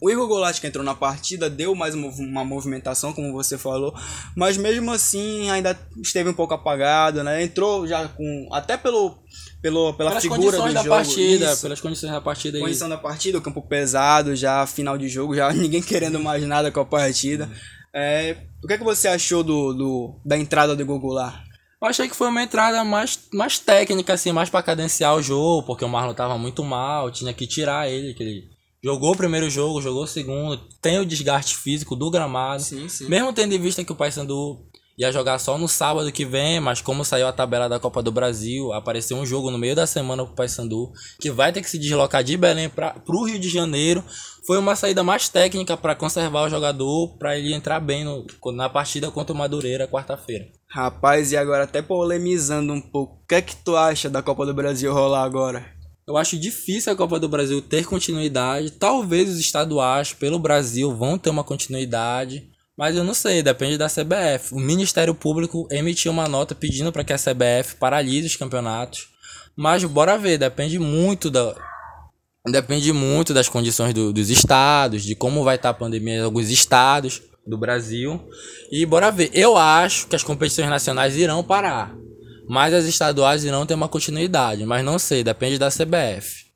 O 0.00 0.08
Igor 0.08 0.26
Goulart 0.28 0.58
que 0.60 0.66
entrou 0.66 0.84
na 0.84 0.94
partida 0.94 1.50
deu 1.50 1.74
mais 1.74 1.94
uma 1.94 2.44
movimentação, 2.44 3.12
como 3.12 3.32
você 3.32 3.58
falou, 3.58 3.92
mas 4.34 4.56
mesmo 4.56 4.92
assim 4.92 5.50
ainda 5.50 5.78
esteve 6.00 6.30
um 6.30 6.34
pouco 6.34 6.54
apagado, 6.54 7.22
né? 7.24 7.42
Entrou 7.42 7.86
já 7.86 8.06
com 8.06 8.48
até 8.52 8.76
pelo 8.76 9.18
pelo 9.60 9.92
pela 9.94 10.10
pelas 10.10 10.22
figura 10.22 10.56
do 10.56 10.72
da 10.72 10.82
jogo, 10.82 10.88
partida, 10.88 11.52
isso. 11.52 11.62
pelas 11.62 11.80
condições 11.80 12.12
da 12.12 12.20
partida. 12.20 12.60
Condição 12.60 12.88
da 12.88 12.96
partida, 12.96 13.38
o 13.38 13.42
campo 13.42 13.60
pesado, 13.60 14.36
já 14.36 14.64
final 14.66 14.96
de 14.96 15.08
jogo, 15.08 15.34
já 15.34 15.50
ninguém 15.52 15.82
querendo 15.82 16.20
mais 16.20 16.44
nada 16.44 16.70
com 16.70 16.80
a 16.80 16.84
partida. 16.84 17.50
É, 17.98 18.36
o 18.62 18.66
que 18.66 18.74
é 18.74 18.78
que 18.78 18.84
você 18.84 19.08
achou 19.08 19.42
do, 19.42 19.72
do 19.72 20.20
da 20.24 20.38
entrada 20.38 20.74
do 20.74 20.82
Igor 20.82 20.98
Goulart? 20.98 21.46
Eu 21.80 21.88
achei 21.88 22.08
que 22.08 22.16
foi 22.16 22.28
uma 22.28 22.42
entrada 22.42 22.82
mais, 22.84 23.28
mais 23.32 23.58
técnica, 23.58 24.12
assim, 24.12 24.32
mais 24.32 24.50
para 24.50 24.62
cadenciar 24.62 25.14
o 25.14 25.22
jogo, 25.22 25.64
porque 25.64 25.84
o 25.84 25.88
Marlon 25.88 26.14
tava 26.14 26.36
muito 26.36 26.64
mal, 26.64 27.10
tinha 27.10 27.32
que 27.32 27.46
tirar 27.46 27.88
ele, 27.88 28.14
que 28.14 28.22
ele 28.22 28.58
Jogou 28.82 29.12
o 29.12 29.16
primeiro 29.16 29.50
jogo, 29.50 29.82
jogou 29.82 30.04
o 30.04 30.06
segundo, 30.06 30.56
tem 30.80 31.00
o 31.00 31.06
desgaste 31.06 31.56
físico 31.56 31.96
do 31.96 32.10
gramado. 32.10 32.62
Sim, 32.62 32.88
sim. 32.88 33.08
Mesmo 33.08 33.32
tendo 33.32 33.52
em 33.52 33.58
vista 33.58 33.82
que 33.82 33.90
o 33.90 33.96
Paysandu 33.96 34.64
ia 34.98 35.12
jogar 35.12 35.38
só 35.38 35.56
no 35.56 35.68
sábado 35.68 36.10
que 36.10 36.24
vem, 36.24 36.58
mas 36.58 36.80
como 36.80 37.04
saiu 37.04 37.28
a 37.28 37.32
tabela 37.32 37.68
da 37.68 37.78
Copa 37.78 38.02
do 38.02 38.10
Brasil, 38.10 38.72
apareceu 38.72 39.16
um 39.16 39.24
jogo 39.24 39.48
no 39.48 39.56
meio 39.56 39.76
da 39.76 39.86
semana 39.86 40.24
pro 40.24 40.34
Paysandu, 40.34 40.90
que 41.20 41.30
vai 41.30 41.52
ter 41.52 41.62
que 41.62 41.70
se 41.70 41.78
deslocar 41.78 42.24
de 42.24 42.36
Belém 42.36 42.68
para 42.68 42.90
pro 42.90 43.22
Rio 43.22 43.38
de 43.38 43.48
Janeiro. 43.48 44.02
Foi 44.44 44.58
uma 44.58 44.74
saída 44.74 45.04
mais 45.04 45.28
técnica 45.28 45.76
para 45.76 45.94
conservar 45.94 46.42
o 46.42 46.50
jogador, 46.50 47.16
para 47.16 47.38
ele 47.38 47.54
entrar 47.54 47.78
bem 47.78 48.04
no, 48.04 48.26
na 48.52 48.68
partida 48.68 49.08
contra 49.10 49.32
o 49.32 49.36
Madureira 49.38 49.86
quarta-feira. 49.86 50.48
Rapaz, 50.68 51.30
e 51.30 51.36
agora 51.36 51.62
até 51.62 51.80
polemizando 51.80 52.72
um 52.72 52.80
pouco, 52.80 53.20
o 53.22 53.26
que 53.26 53.36
é 53.36 53.42
que 53.42 53.54
tu 53.54 53.76
acha 53.76 54.10
da 54.10 54.20
Copa 54.20 54.44
do 54.44 54.52
Brasil 54.52 54.92
rolar 54.92 55.22
agora? 55.22 55.78
Eu 56.08 56.16
acho 56.16 56.38
difícil 56.38 56.92
a 56.92 56.96
Copa 56.96 57.20
do 57.20 57.28
Brasil 57.28 57.60
ter 57.62 57.84
continuidade. 57.84 58.72
Talvez 58.72 59.28
os 59.28 59.38
estaduais 59.38 60.12
pelo 60.12 60.38
Brasil 60.38 60.96
vão 60.96 61.18
ter 61.18 61.28
uma 61.28 61.44
continuidade. 61.44 62.48
Mas 62.78 62.94
eu 62.94 63.02
não 63.02 63.12
sei, 63.12 63.42
depende 63.42 63.76
da 63.76 63.88
CBF. 63.88 64.54
O 64.54 64.60
Ministério 64.60 65.12
Público 65.12 65.66
emitiu 65.68 66.12
uma 66.12 66.28
nota 66.28 66.54
pedindo 66.54 66.92
para 66.92 67.02
que 67.02 67.12
a 67.12 67.18
CBF 67.18 67.74
paralise 67.74 68.28
os 68.28 68.36
campeonatos. 68.36 69.08
Mas 69.56 69.82
bora 69.82 70.16
ver, 70.16 70.38
depende 70.38 70.78
muito 70.78 71.28
da. 71.28 71.56
Depende 72.46 72.92
muito 72.92 73.34
das 73.34 73.48
condições 73.48 73.92
do, 73.92 74.12
dos 74.12 74.30
estados, 74.30 75.02
de 75.02 75.16
como 75.16 75.42
vai 75.42 75.56
estar 75.56 75.70
a 75.70 75.74
pandemia 75.74 76.18
em 76.18 76.20
alguns 76.20 76.50
estados 76.50 77.20
do 77.44 77.58
Brasil. 77.58 78.22
E 78.70 78.86
bora 78.86 79.10
ver. 79.10 79.30
Eu 79.34 79.56
acho 79.56 80.06
que 80.06 80.14
as 80.14 80.22
competições 80.22 80.68
nacionais 80.68 81.16
irão 81.16 81.42
parar. 81.42 81.92
Mas 82.48 82.72
as 82.72 82.84
estaduais 82.84 83.42
irão 83.42 83.66
ter 83.66 83.74
uma 83.74 83.88
continuidade, 83.88 84.64
mas 84.64 84.84
não 84.84 84.98
sei, 84.98 85.24
depende 85.24 85.58
da 85.58 85.68
CBF. 85.68 86.46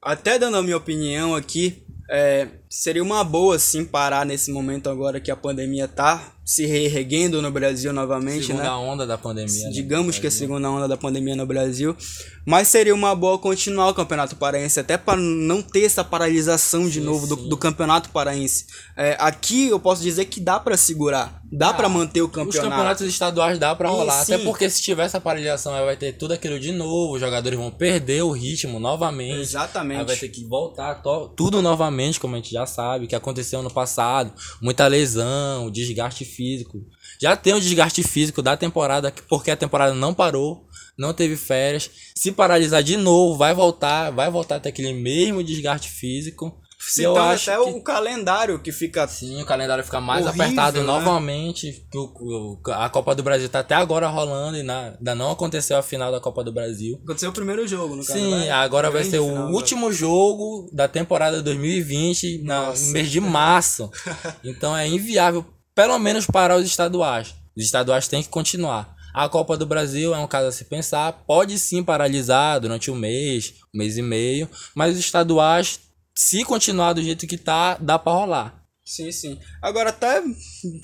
Até 0.00 0.38
dando 0.38 0.58
a 0.58 0.62
minha 0.62 0.76
opinião 0.76 1.34
aqui, 1.34 1.82
é, 2.08 2.46
seria 2.70 3.02
uma 3.02 3.24
boa 3.24 3.58
sim 3.58 3.84
parar 3.84 4.24
nesse 4.24 4.52
momento 4.52 4.88
agora 4.88 5.20
que 5.20 5.30
a 5.30 5.36
pandemia 5.36 5.88
tá 5.88 6.32
se 6.50 6.66
reerguendo 6.66 7.40
no 7.40 7.50
Brasil 7.50 7.92
novamente, 7.92 8.46
segunda 8.46 8.64
né? 8.64 8.68
Segunda 8.70 8.92
onda 8.92 9.06
da 9.06 9.16
pandemia. 9.16 9.66
Né? 9.66 9.70
Digamos 9.70 10.18
que 10.18 10.26
é 10.26 10.28
a 10.28 10.32
segunda 10.32 10.68
onda 10.68 10.88
da 10.88 10.96
pandemia 10.96 11.36
no 11.36 11.46
Brasil. 11.46 11.96
Mas 12.44 12.68
seria 12.68 12.94
uma 12.94 13.14
boa 13.14 13.38
continuar 13.38 13.90
o 13.90 13.94
Campeonato 13.94 14.34
Paraense, 14.34 14.80
até 14.80 14.96
para 14.96 15.20
não 15.20 15.62
ter 15.62 15.84
essa 15.84 16.02
paralisação 16.02 16.88
de 16.88 16.98
sim, 16.98 17.00
novo 17.00 17.26
do, 17.26 17.36
do, 17.36 17.56
Campeonato 17.56 18.08
Paraense. 18.10 18.66
É, 18.96 19.16
aqui 19.20 19.68
eu 19.68 19.78
posso 19.78 20.02
dizer 20.02 20.24
que 20.24 20.40
dá 20.40 20.58
para 20.58 20.76
segurar, 20.76 21.40
dá 21.52 21.68
ah, 21.68 21.74
para 21.74 21.88
manter 21.88 22.22
o 22.22 22.28
campeonato. 22.28 22.58
Os 22.58 22.64
campeonatos 22.64 23.06
estaduais 23.06 23.58
dá 23.58 23.74
para 23.76 23.88
rolar, 23.88 24.24
sim. 24.24 24.34
até 24.34 24.44
porque 24.44 24.68
se 24.68 24.82
tiver 24.82 25.04
essa 25.04 25.20
paralisação 25.20 25.74
aí 25.74 25.84
vai 25.84 25.96
ter 25.96 26.14
tudo 26.14 26.32
aquilo 26.32 26.58
de 26.58 26.72
novo, 26.72 27.14
os 27.14 27.20
jogadores 27.20 27.58
vão 27.58 27.70
perder 27.70 28.22
o 28.22 28.32
ritmo 28.32 28.80
novamente. 28.80 29.38
Exatamente. 29.38 30.00
Aí 30.00 30.06
vai 30.06 30.16
ter 30.16 30.30
que 30.30 30.44
voltar 30.44 31.02
tudo 31.36 31.62
novamente, 31.62 32.18
como 32.18 32.34
a 32.34 32.38
gente 32.38 32.50
já 32.50 32.59
sabe, 32.66 33.06
que 33.06 33.14
aconteceu 33.14 33.62
no 33.62 33.70
passado, 33.70 34.32
muita 34.60 34.86
lesão, 34.86 35.70
desgaste 35.70 36.24
físico. 36.24 36.84
Já 37.20 37.36
tem 37.36 37.54
o 37.54 37.60
desgaste 37.60 38.02
físico 38.02 38.42
da 38.42 38.56
temporada, 38.56 39.12
porque 39.28 39.50
a 39.50 39.56
temporada 39.56 39.94
não 39.94 40.14
parou, 40.14 40.66
não 40.96 41.12
teve 41.12 41.36
férias. 41.36 41.90
Se 42.14 42.32
paralisar 42.32 42.82
de 42.82 42.96
novo, 42.96 43.36
vai 43.36 43.54
voltar, 43.54 44.10
vai 44.10 44.30
voltar 44.30 44.56
até 44.56 44.68
aquele 44.68 44.92
mesmo 44.92 45.42
desgaste 45.42 45.88
físico. 45.88 46.58
Citando 46.80 47.18
eu 47.18 47.22
acho 47.22 47.50
até 47.50 47.62
que... 47.62 47.70
o 47.70 47.82
calendário 47.82 48.58
que 48.58 48.72
fica. 48.72 49.06
Sim, 49.06 49.42
o 49.42 49.46
calendário 49.46 49.84
fica 49.84 50.00
mais 50.00 50.24
horrível, 50.26 50.44
apertado 50.46 50.80
né? 50.80 50.86
novamente. 50.86 51.86
O, 51.94 52.58
o, 52.58 52.60
a 52.72 52.88
Copa 52.88 53.14
do 53.14 53.22
Brasil 53.22 53.48
tá 53.50 53.60
até 53.60 53.74
agora 53.74 54.08
rolando 54.08 54.56
e 54.56 54.62
na, 54.62 54.94
ainda 54.98 55.14
não 55.14 55.30
aconteceu 55.30 55.76
a 55.76 55.82
final 55.82 56.10
da 56.10 56.20
Copa 56.20 56.42
do 56.42 56.50
Brasil. 56.50 56.98
Aconteceu 57.04 57.30
o 57.30 57.34
primeiro 57.34 57.68
jogo, 57.68 57.96
no 57.96 58.04
caso. 58.04 58.18
Sim, 58.18 58.30
né? 58.30 58.50
agora 58.50 58.90
vai 58.90 59.04
ser 59.04 59.18
o 59.18 59.50
último 59.50 59.92
jogo 59.92 60.70
da 60.72 60.88
temporada 60.88 61.42
2020 61.42 62.42
na, 62.44 62.72
no 62.72 62.86
mês 62.86 63.10
de 63.10 63.20
março. 63.20 63.90
então 64.42 64.74
é 64.76 64.88
inviável 64.88 65.44
pelo 65.74 65.98
menos 65.98 66.26
para 66.26 66.56
os 66.56 66.64
estaduais. 66.64 67.34
Os 67.56 67.64
estaduais 67.64 68.08
têm 68.08 68.22
que 68.22 68.28
continuar. 68.28 68.96
A 69.12 69.28
Copa 69.28 69.56
do 69.56 69.66
Brasil 69.66 70.14
é 70.14 70.18
um 70.18 70.26
caso 70.26 70.48
a 70.48 70.52
se 70.52 70.64
pensar, 70.64 71.12
pode 71.26 71.58
sim 71.58 71.82
paralisar 71.82 72.60
durante 72.60 72.90
um 72.90 72.94
mês, 72.94 73.54
um 73.74 73.78
mês 73.78 73.96
e 73.98 74.02
meio, 74.02 74.48
mas 74.74 74.94
os 74.94 75.00
estaduais, 75.00 75.80
se 76.20 76.44
continuar 76.44 76.92
do 76.92 77.02
jeito 77.02 77.26
que 77.26 77.38
tá, 77.38 77.78
dá 77.80 77.98
para 77.98 78.12
rolar. 78.12 78.62
Sim, 78.84 79.10
sim. 79.10 79.38
Agora 79.62 79.88
até 79.88 80.22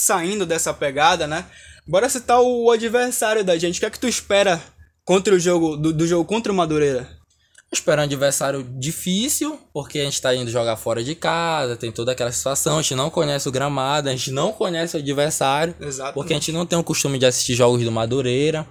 saindo 0.01 0.47
dessa 0.47 0.73
pegada, 0.73 1.27
né? 1.27 1.45
Bora 1.87 2.09
citar 2.09 2.41
o 2.41 2.71
adversário 2.71 3.45
da 3.45 3.59
gente. 3.59 3.77
O 3.77 3.81
que 3.81 3.85
é 3.85 3.91
que 3.91 4.01
tu 4.01 4.09
espera 4.09 4.63
contra 5.05 5.35
o 5.35 5.39
jogo 5.39 5.77
do, 5.77 5.93
do 5.93 6.07
jogo 6.07 6.25
contra 6.25 6.51
o 6.51 6.55
Madureira? 6.55 7.07
Espera 7.71 8.01
um 8.01 8.05
adversário 8.05 8.67
difícil, 8.79 9.61
porque 9.75 9.99
a 9.99 10.05
gente 10.05 10.15
está 10.15 10.35
indo 10.35 10.51
jogar 10.51 10.77
fora 10.77 11.05
de 11.05 11.15
casa, 11.15 11.77
tem 11.77 11.93
toda 11.93 12.13
aquela 12.13 12.33
situação, 12.33 12.79
a 12.79 12.83
gente 12.83 12.95
não 12.95 13.11
conhece 13.11 13.47
o 13.47 13.53
gramado, 13.53 14.09
a 14.09 14.13
gente 14.13 14.31
não 14.31 14.53
conhece 14.53 14.97
o 14.97 15.01
adversário, 15.01 15.77
porque 16.15 16.33
a 16.33 16.37
gente 16.37 16.51
não 16.51 16.65
tem 16.65 16.79
o 16.79 16.85
costume 16.85 17.19
de 17.19 17.27
assistir 17.27 17.55
jogos 17.55 17.85
do 17.85 17.93
Madureira. 17.93 18.67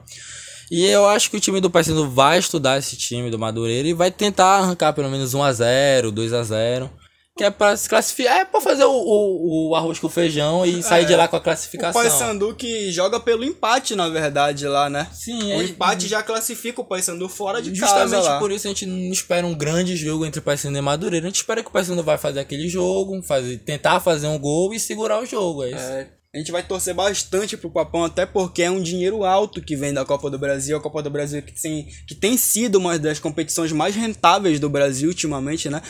E 0.72 0.86
eu 0.86 1.07
acho 1.07 1.29
que 1.29 1.38
o 1.38 1.39
time 1.39 1.62
do 1.62 1.69
Paysandu 1.69 2.10
vai 2.10 2.39
estudar 2.39 2.77
esse 2.77 2.95
time 2.95 3.29
do 3.29 3.39
Madureira 3.39 3.88
e 3.88 3.93
vai 3.93 4.12
tentar 4.12 4.57
arrancar 4.57 4.93
pelo 4.93 5.10
menos 5.10 5.34
1 5.34 5.43
a 5.43 5.53
0 5.53 6.12
2 6.12 6.34
a 6.34 6.43
0 6.43 6.89
que 7.38 7.43
é 7.43 7.50
pra 7.50 7.75
se 7.75 7.89
classificar. 7.89 8.38
É 8.38 8.45
pra 8.45 8.62
fazer 8.62 8.86
o, 8.86 8.91
o, 8.91 9.69
o 9.69 9.75
arroz 9.75 10.00
com 10.00 10.07
feijão 10.07 10.65
e 10.65 10.81
sair 10.81 11.03
é, 11.03 11.07
de 11.07 11.15
lá 11.15 11.27
com 11.27 11.36
a 11.36 11.41
classificação. 11.41 12.00
O 12.00 12.03
Paysandu 12.03 12.55
que 12.55 12.91
joga 12.91 13.19
pelo 13.19 13.43
empate, 13.43 13.93
na 13.93 14.07
verdade, 14.07 14.65
lá, 14.67 14.89
né? 14.89 15.07
Sim, 15.12 15.53
O 15.53 15.62
é, 15.62 15.63
empate 15.65 16.07
já 16.07 16.24
classifica 16.24 16.79
o 16.79 16.86
Paysandu 16.86 17.27
fora 17.27 17.62
de 17.62 17.75
justamente 17.75 17.98
casa. 17.98 18.15
Justamente 18.15 18.39
por 18.39 18.51
isso 18.51 18.67
a 18.67 18.69
gente 18.69 18.86
não 18.86 19.12
espera 19.12 19.45
um 19.45 19.53
grande 19.53 19.98
jogo 19.98 20.25
entre 20.25 20.39
o 20.39 20.43
Paysandu 20.43 20.77
e 20.77 20.81
Madureira. 20.81 21.25
A 21.25 21.29
gente 21.29 21.36
espera 21.36 21.62
que 21.62 21.67
o 21.67 21.74
Paysandu 21.74 22.03
vai 22.03 22.17
fazer 22.17 22.39
aquele 22.39 22.69
jogo, 22.69 23.22
fazer, 23.22 23.57
tentar 23.57 24.00
fazer 24.00 24.27
um 24.27 24.39
gol 24.39 24.74
e 24.74 24.79
segurar 24.79 25.22
o 25.22 25.25
jogo. 25.25 25.65
É 25.65 25.72
isso. 25.72 25.77
É, 25.77 26.07
a 26.36 26.38
gente 26.38 26.51
vai 26.51 26.62
torcer 26.62 26.94
bastante 26.94 27.56
pro 27.56 27.70
Papão, 27.70 28.04
até 28.04 28.25
porque 28.25 28.62
é 28.62 28.70
um 28.70 28.82
dinheiro 28.82 29.24
alto 29.24 29.62
que 29.62 29.74
vem 29.74 29.94
da 29.94 30.04
Copa 30.04 30.30
do 30.30 30.38
Brasil. 30.38 30.75
A 30.75 30.82
Copa 30.82 31.01
do 31.01 31.10
Brasil 31.10 31.42
que 31.42 31.54
tem, 31.54 31.88
que 32.06 32.13
tem 32.13 32.36
sido 32.36 32.75
uma 32.75 33.00
das 33.00 33.20
competições 33.20 33.72
mais 33.72 33.96
rentáveis 33.96 34.60
do 34.60 34.70
Brasil 34.70 35.08
ultimamente, 35.08 35.70
né? 35.70 35.82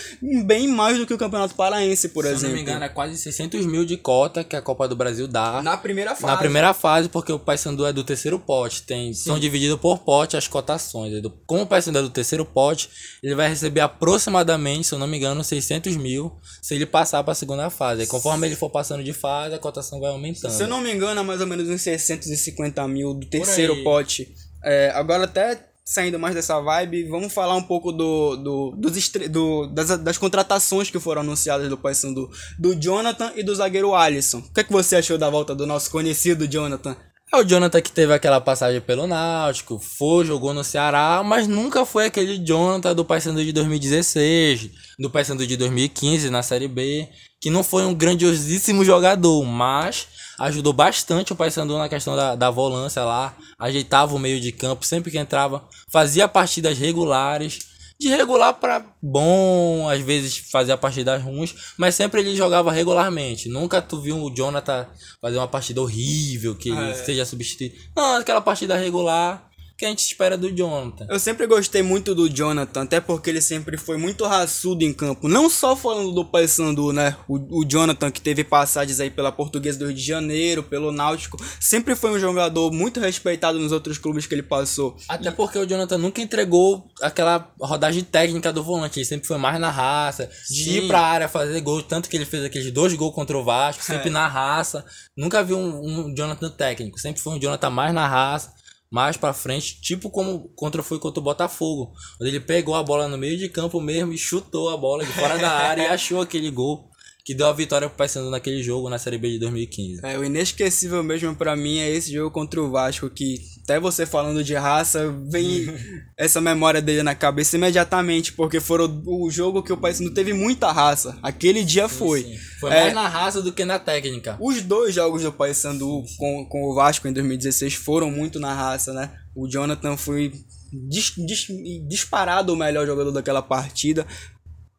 Bem 0.45 0.67
mais 0.67 0.99
do 0.99 1.07
que 1.07 1.13
o 1.15 1.17
Campeonato 1.17 1.55
Paraense, 1.55 2.09
por 2.09 2.25
Se 2.25 2.29
exemplo. 2.29 2.41
Se 2.41 2.47
não 2.49 2.53
me 2.53 2.61
engano, 2.61 2.85
é 2.85 2.89
quase 2.89 3.17
600 3.17 3.65
mil 3.65 3.83
de 3.83 3.97
cota 3.97 4.43
que 4.43 4.55
a 4.55 4.61
Copa 4.61 4.87
do 4.87 4.95
Brasil 4.95 5.27
dá. 5.27 5.63
Na 5.63 5.77
primeira 5.77 6.11
fase. 6.11 6.27
Na 6.27 6.37
primeira 6.37 6.75
fase, 6.75 7.09
porque 7.09 7.31
o 7.31 7.39
Paysandu 7.39 7.83
é 7.83 7.91
do 7.91 8.03
terceiro 8.03 8.37
pote. 8.37 8.83
Tem, 8.83 9.15
são 9.15 9.39
divididos 9.39 9.79
por 9.79 9.97
pote 9.97 10.37
as 10.37 10.47
cotações. 10.47 11.11
Como 11.47 11.63
o 11.63 11.65
Paysandu 11.65 11.97
é 11.97 12.01
do 12.03 12.09
terceiro 12.11 12.45
pote, 12.45 12.87
ele 13.23 13.33
vai 13.33 13.49
receber 13.49 13.81
aproximadamente, 13.81 14.85
se 14.85 14.93
eu 14.93 14.99
não 14.99 15.07
me 15.07 15.17
engano, 15.17 15.43
600 15.43 15.97
mil 15.97 16.31
se 16.61 16.75
ele 16.75 16.85
passar 16.85 17.23
para 17.23 17.31
a 17.31 17.35
segunda 17.35 17.71
fase. 17.71 18.03
E 18.03 18.07
conforme 18.07 18.45
ele 18.45 18.55
for 18.55 18.69
passando 18.69 19.03
de 19.03 19.11
fase, 19.11 19.55
a 19.55 19.59
cotação 19.59 19.99
vai 19.99 20.11
aumentando 20.11 20.34
se 20.35 20.63
eu 20.63 20.67
não 20.67 20.81
me 20.81 20.93
engano, 20.93 21.19
é 21.19 21.23
mais 21.23 21.41
ou 21.41 21.47
menos 21.47 21.69
uns 21.69 21.81
650 21.81 22.87
mil 22.87 23.13
do 23.13 23.25
terceiro 23.25 23.83
pote. 23.83 24.33
É, 24.63 24.91
agora 24.93 25.25
até 25.25 25.59
saindo 25.85 26.17
mais 26.17 26.33
dessa 26.33 26.59
vibe, 26.59 27.03
vamos 27.03 27.31
falar 27.31 27.55
um 27.55 27.61
pouco 27.61 27.91
do, 27.91 28.35
do, 28.35 28.71
dos 28.75 29.09
do, 29.29 29.67
das, 29.67 29.99
das 29.99 30.17
contratações 30.17 30.89
que 30.89 30.99
foram 30.99 31.21
anunciadas 31.21 31.69
do 31.69 31.77
Paysandu, 31.77 32.27
do 32.57 32.73
Jonathan 32.73 33.31
e 33.35 33.43
do 33.43 33.53
zagueiro 33.53 33.93
Alisson. 33.93 34.39
O 34.39 34.51
que, 34.51 34.61
é 34.61 34.63
que 34.63 34.71
você 34.71 34.95
achou 34.95 35.15
da 35.15 35.29
volta 35.29 35.53
do 35.53 35.67
nosso 35.67 35.91
conhecido 35.91 36.47
Jonathan? 36.47 36.97
É 37.31 37.37
o 37.37 37.43
Jonathan 37.43 37.81
que 37.81 37.91
teve 37.91 38.13
aquela 38.13 38.41
passagem 38.41 38.81
pelo 38.81 39.05
Náutico, 39.05 39.79
foi, 39.79 40.25
jogou 40.25 40.53
no 40.53 40.63
Ceará, 40.63 41.21
mas 41.23 41.47
nunca 41.47 41.85
foi 41.85 42.05
aquele 42.05 42.37
Jonathan 42.37 42.95
do 42.95 43.05
Paysandu 43.05 43.43
de 43.43 43.51
2016, 43.51 44.69
do 44.97 45.09
Paysandu 45.09 45.45
de 45.45 45.57
2015 45.57 46.29
na 46.29 46.41
Série 46.41 46.67
B, 46.67 47.07
que 47.39 47.49
não 47.49 47.63
foi 47.63 47.85
um 47.85 47.93
grandiosíssimo 47.93 48.83
jogador, 48.83 49.43
mas 49.43 50.07
ajudou 50.39 50.73
bastante 50.73 51.33
o 51.33 51.35
Paysandu 51.35 51.77
na 51.77 51.89
questão 51.89 52.15
da, 52.15 52.35
da 52.35 52.49
volância 52.49 53.03
lá, 53.03 53.35
ajeitava 53.59 54.15
o 54.15 54.19
meio 54.19 54.39
de 54.39 54.51
campo, 54.51 54.85
sempre 54.85 55.11
que 55.11 55.17
entrava, 55.17 55.63
fazia 55.89 56.27
partidas 56.27 56.77
regulares, 56.77 57.59
de 57.99 58.09
regular 58.09 58.53
para 58.53 58.85
bom, 59.01 59.87
às 59.87 60.01
vezes 60.01 60.37
fazia 60.51 60.75
partidas 60.75 61.21
ruins, 61.21 61.55
mas 61.77 61.95
sempre 61.95 62.21
ele 62.21 62.35
jogava 62.35 62.71
regularmente. 62.71 63.47
Nunca 63.47 63.81
tu 63.81 64.01
viu 64.01 64.21
o 64.21 64.33
Jonathan 64.33 64.85
fazer 65.21 65.37
uma 65.37 65.47
partida 65.47 65.81
horrível, 65.81 66.55
que 66.55 66.71
é. 66.71 66.93
seja 66.93 67.25
substituído. 67.25 67.75
Não, 67.95 68.17
aquela 68.17 68.41
partida 68.41 68.75
regular, 68.75 69.49
que 69.77 69.85
a 69.85 69.89
gente 69.89 69.99
espera 69.99 70.37
do 70.37 70.55
Jonathan. 70.55 71.05
Eu 71.09 71.19
sempre 71.19 71.45
gostei 71.45 71.81
muito 71.81 72.15
do 72.15 72.29
Jonathan, 72.29 72.83
até 72.83 73.01
porque 73.01 73.29
ele 73.29 73.41
sempre 73.41 73.77
foi 73.77 73.97
muito 73.97 74.25
raçudo 74.25 74.83
em 74.83 74.93
campo. 74.93 75.27
Não 75.27 75.49
só 75.49 75.75
falando 75.75 76.13
do 76.13 76.23
Paysandu, 76.23 76.93
né? 76.93 77.17
O, 77.27 77.61
o 77.61 77.65
Jonathan 77.67 78.09
que 78.09 78.21
teve 78.21 78.43
passagens 78.43 78.99
aí 78.99 79.09
pela 79.09 79.31
Portuguesa 79.31 79.79
do 79.79 79.87
Rio 79.87 79.95
de 79.95 80.01
Janeiro, 80.01 80.63
pelo 80.63 80.91
Náutico, 80.91 81.37
sempre 81.59 81.95
foi 81.95 82.11
um 82.11 82.19
jogador 82.19 82.71
muito 82.71 82.99
respeitado 83.01 83.59
nos 83.59 83.73
outros 83.73 83.97
clubes 83.97 84.25
que 84.25 84.33
ele 84.33 84.43
passou. 84.43 84.95
Até 85.09 85.29
porque 85.29 85.59
o 85.59 85.65
Jonathan 85.65 85.97
nunca 85.97 86.21
entregou 86.21 86.89
aquela 87.01 87.53
rodagem 87.59 88.03
técnica 88.03 88.53
do 88.53 88.63
volante, 88.63 88.99
ele 88.99 89.05
sempre 89.05 89.27
foi 89.27 89.37
mais 89.37 89.59
na 89.59 89.69
raça, 89.69 90.29
de 90.49 90.63
Sim. 90.63 90.77
ir 90.77 90.87
pra 90.87 91.01
área 91.01 91.27
fazer 91.27 91.59
gol, 91.59 91.81
tanto 91.83 92.09
que 92.09 92.15
ele 92.15 92.25
fez 92.25 92.45
aqueles 92.45 92.71
dois 92.71 92.93
gols 92.93 93.13
contra 93.13 93.37
o 93.37 93.43
Vasco, 93.43 93.83
sempre 93.83 94.07
é. 94.07 94.11
na 94.11 94.27
raça. 94.27 94.85
Nunca 95.17 95.43
vi 95.43 95.53
um, 95.53 96.07
um 96.07 96.15
Jonathan 96.15 96.49
técnico, 96.49 96.97
sempre 96.97 97.21
foi 97.21 97.33
um 97.33 97.39
Jonathan 97.39 97.69
mais 97.69 97.93
na 97.93 98.07
raça 98.07 98.53
mais 98.89 99.17
para 99.17 99.33
frente, 99.33 99.81
tipo 99.81 100.09
como 100.09 100.49
contra 100.55 100.83
foi 100.83 100.99
contra 100.99 101.19
o 101.19 101.23
Botafogo, 101.23 101.91
onde 102.19 102.29
ele 102.29 102.39
pegou 102.39 102.75
a 102.75 102.83
bola 102.83 103.07
no 103.07 103.17
meio 103.17 103.37
de 103.37 103.49
campo 103.49 103.81
mesmo 103.81 104.13
e 104.13 104.17
chutou 104.17 104.69
a 104.69 104.77
bola 104.77 105.03
de 105.05 105.11
fora 105.11 105.37
da 105.37 105.51
área 105.51 105.83
e 105.83 105.87
achou 105.87 106.21
aquele 106.21 106.49
gol 106.49 106.89
que 107.25 107.33
deu 107.33 107.47
a 107.47 107.53
vitória 107.53 107.89
pro 107.89 107.97
Paysandu 107.97 108.29
naquele 108.29 108.61
jogo 108.61 108.87
na 108.87 108.99
Série 108.99 109.17
B 109.17 109.31
de 109.31 109.39
2015. 109.39 110.01
É, 110.05 110.15
o 110.15 110.23
inesquecível 110.23 111.03
mesmo 111.03 111.35
para 111.35 111.55
mim 111.55 111.79
é 111.79 111.89
esse 111.89 112.13
jogo 112.13 112.29
contra 112.29 112.61
o 112.61 112.69
Vasco, 112.69 113.09
que 113.09 113.41
até 113.63 113.79
você 113.79 114.05
falando 114.05 114.43
de 114.43 114.53
raça, 114.53 115.11
vem 115.27 115.65
essa 116.15 116.39
memória 116.39 116.79
dele 116.79 117.01
na 117.01 117.15
cabeça 117.15 117.55
imediatamente, 117.55 118.31
porque 118.31 118.59
foram 118.59 119.01
o 119.07 119.31
jogo 119.31 119.63
que 119.63 119.73
o 119.73 119.77
Paysandu 119.77 120.11
teve 120.11 120.33
muita 120.33 120.71
raça. 120.71 121.17
Aquele 121.23 121.63
dia 121.63 121.89
sim, 121.89 121.95
foi. 121.95 122.21
Sim. 122.21 122.37
Foi 122.59 122.71
é, 122.71 122.81
mais 122.81 122.93
na 122.93 123.07
raça 123.07 123.41
do 123.41 123.51
que 123.51 123.65
na 123.65 123.79
técnica. 123.79 124.37
Os 124.39 124.61
dois 124.61 124.93
jogos 124.93 125.23
do 125.23 125.31
Paysandu 125.31 126.03
com, 126.19 126.45
com 126.45 126.65
o 126.65 126.75
Vasco 126.75 127.07
em 127.07 127.13
2016 127.13 127.73
foram 127.73 128.11
muito 128.11 128.39
na 128.39 128.53
raça, 128.53 128.93
né? 128.93 129.11
O 129.35 129.49
Jonathan 129.49 129.97
foi 129.97 130.31
dis, 130.71 131.13
dis, 131.17 131.47
disparado 131.87 132.53
o 132.53 132.55
melhor 132.55 132.85
jogador 132.85 133.11
daquela 133.11 133.41
partida 133.41 134.05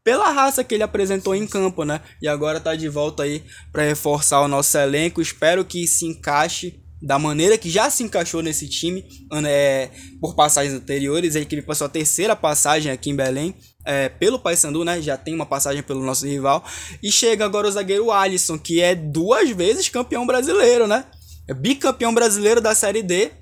pela 0.06 0.30
raça 0.30 0.62
que 0.62 0.72
ele 0.72 0.84
apresentou 0.84 1.34
em 1.34 1.44
campo, 1.48 1.82
né? 1.82 2.00
E 2.22 2.28
agora 2.28 2.60
tá 2.60 2.76
de 2.76 2.88
volta 2.88 3.24
aí 3.24 3.42
para 3.72 3.82
reforçar 3.82 4.40
o 4.40 4.46
nosso 4.46 4.78
elenco. 4.78 5.20
Espero 5.20 5.64
que 5.64 5.84
se 5.88 6.06
encaixe 6.06 6.80
da 7.02 7.18
maneira 7.18 7.58
que 7.58 7.68
já 7.68 7.90
se 7.90 8.04
encaixou 8.04 8.40
nesse 8.40 8.68
time 8.68 9.04
é, 9.44 9.90
por 10.20 10.36
passagens 10.36 10.72
anteriores. 10.76 11.34
Ele 11.34 11.44
que 11.44 11.60
passou 11.60 11.86
a 11.86 11.90
terceira 11.90 12.36
passagem 12.36 12.92
aqui 12.92 13.10
em 13.10 13.16
Belém 13.16 13.52
é, 13.84 14.08
pelo 14.08 14.38
Paysandu, 14.38 14.84
né? 14.84 15.02
Já 15.02 15.16
tem 15.16 15.34
uma 15.34 15.44
passagem 15.44 15.82
pelo 15.82 16.04
nosso 16.04 16.24
rival. 16.24 16.64
E 17.02 17.10
chega 17.10 17.44
agora 17.44 17.66
o 17.66 17.72
zagueiro 17.72 18.12
Alisson, 18.12 18.56
que 18.56 18.80
é 18.80 18.94
duas 18.94 19.50
vezes 19.50 19.88
campeão 19.88 20.24
brasileiro, 20.24 20.86
né? 20.86 21.04
É 21.48 21.52
bicampeão 21.52 22.14
brasileiro 22.14 22.60
da 22.60 22.76
Série 22.76 23.02
D 23.02 23.32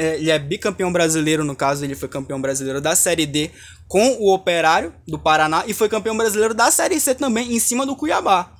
ele 0.00 0.30
é 0.30 0.38
bicampeão 0.38 0.92
brasileiro, 0.92 1.44
no 1.44 1.54
caso, 1.54 1.84
ele 1.84 1.94
foi 1.94 2.08
campeão 2.08 2.40
brasileiro 2.40 2.80
da 2.80 2.94
Série 2.94 3.26
D 3.26 3.50
com 3.88 4.16
o 4.20 4.32
Operário 4.32 4.94
do 5.06 5.18
Paraná 5.18 5.64
e 5.66 5.74
foi 5.74 5.88
campeão 5.88 6.16
brasileiro 6.16 6.54
da 6.54 6.70
Série 6.70 7.00
C 7.00 7.14
também, 7.14 7.54
em 7.54 7.58
cima 7.58 7.84
do 7.84 7.96
Cuiabá. 7.96 8.52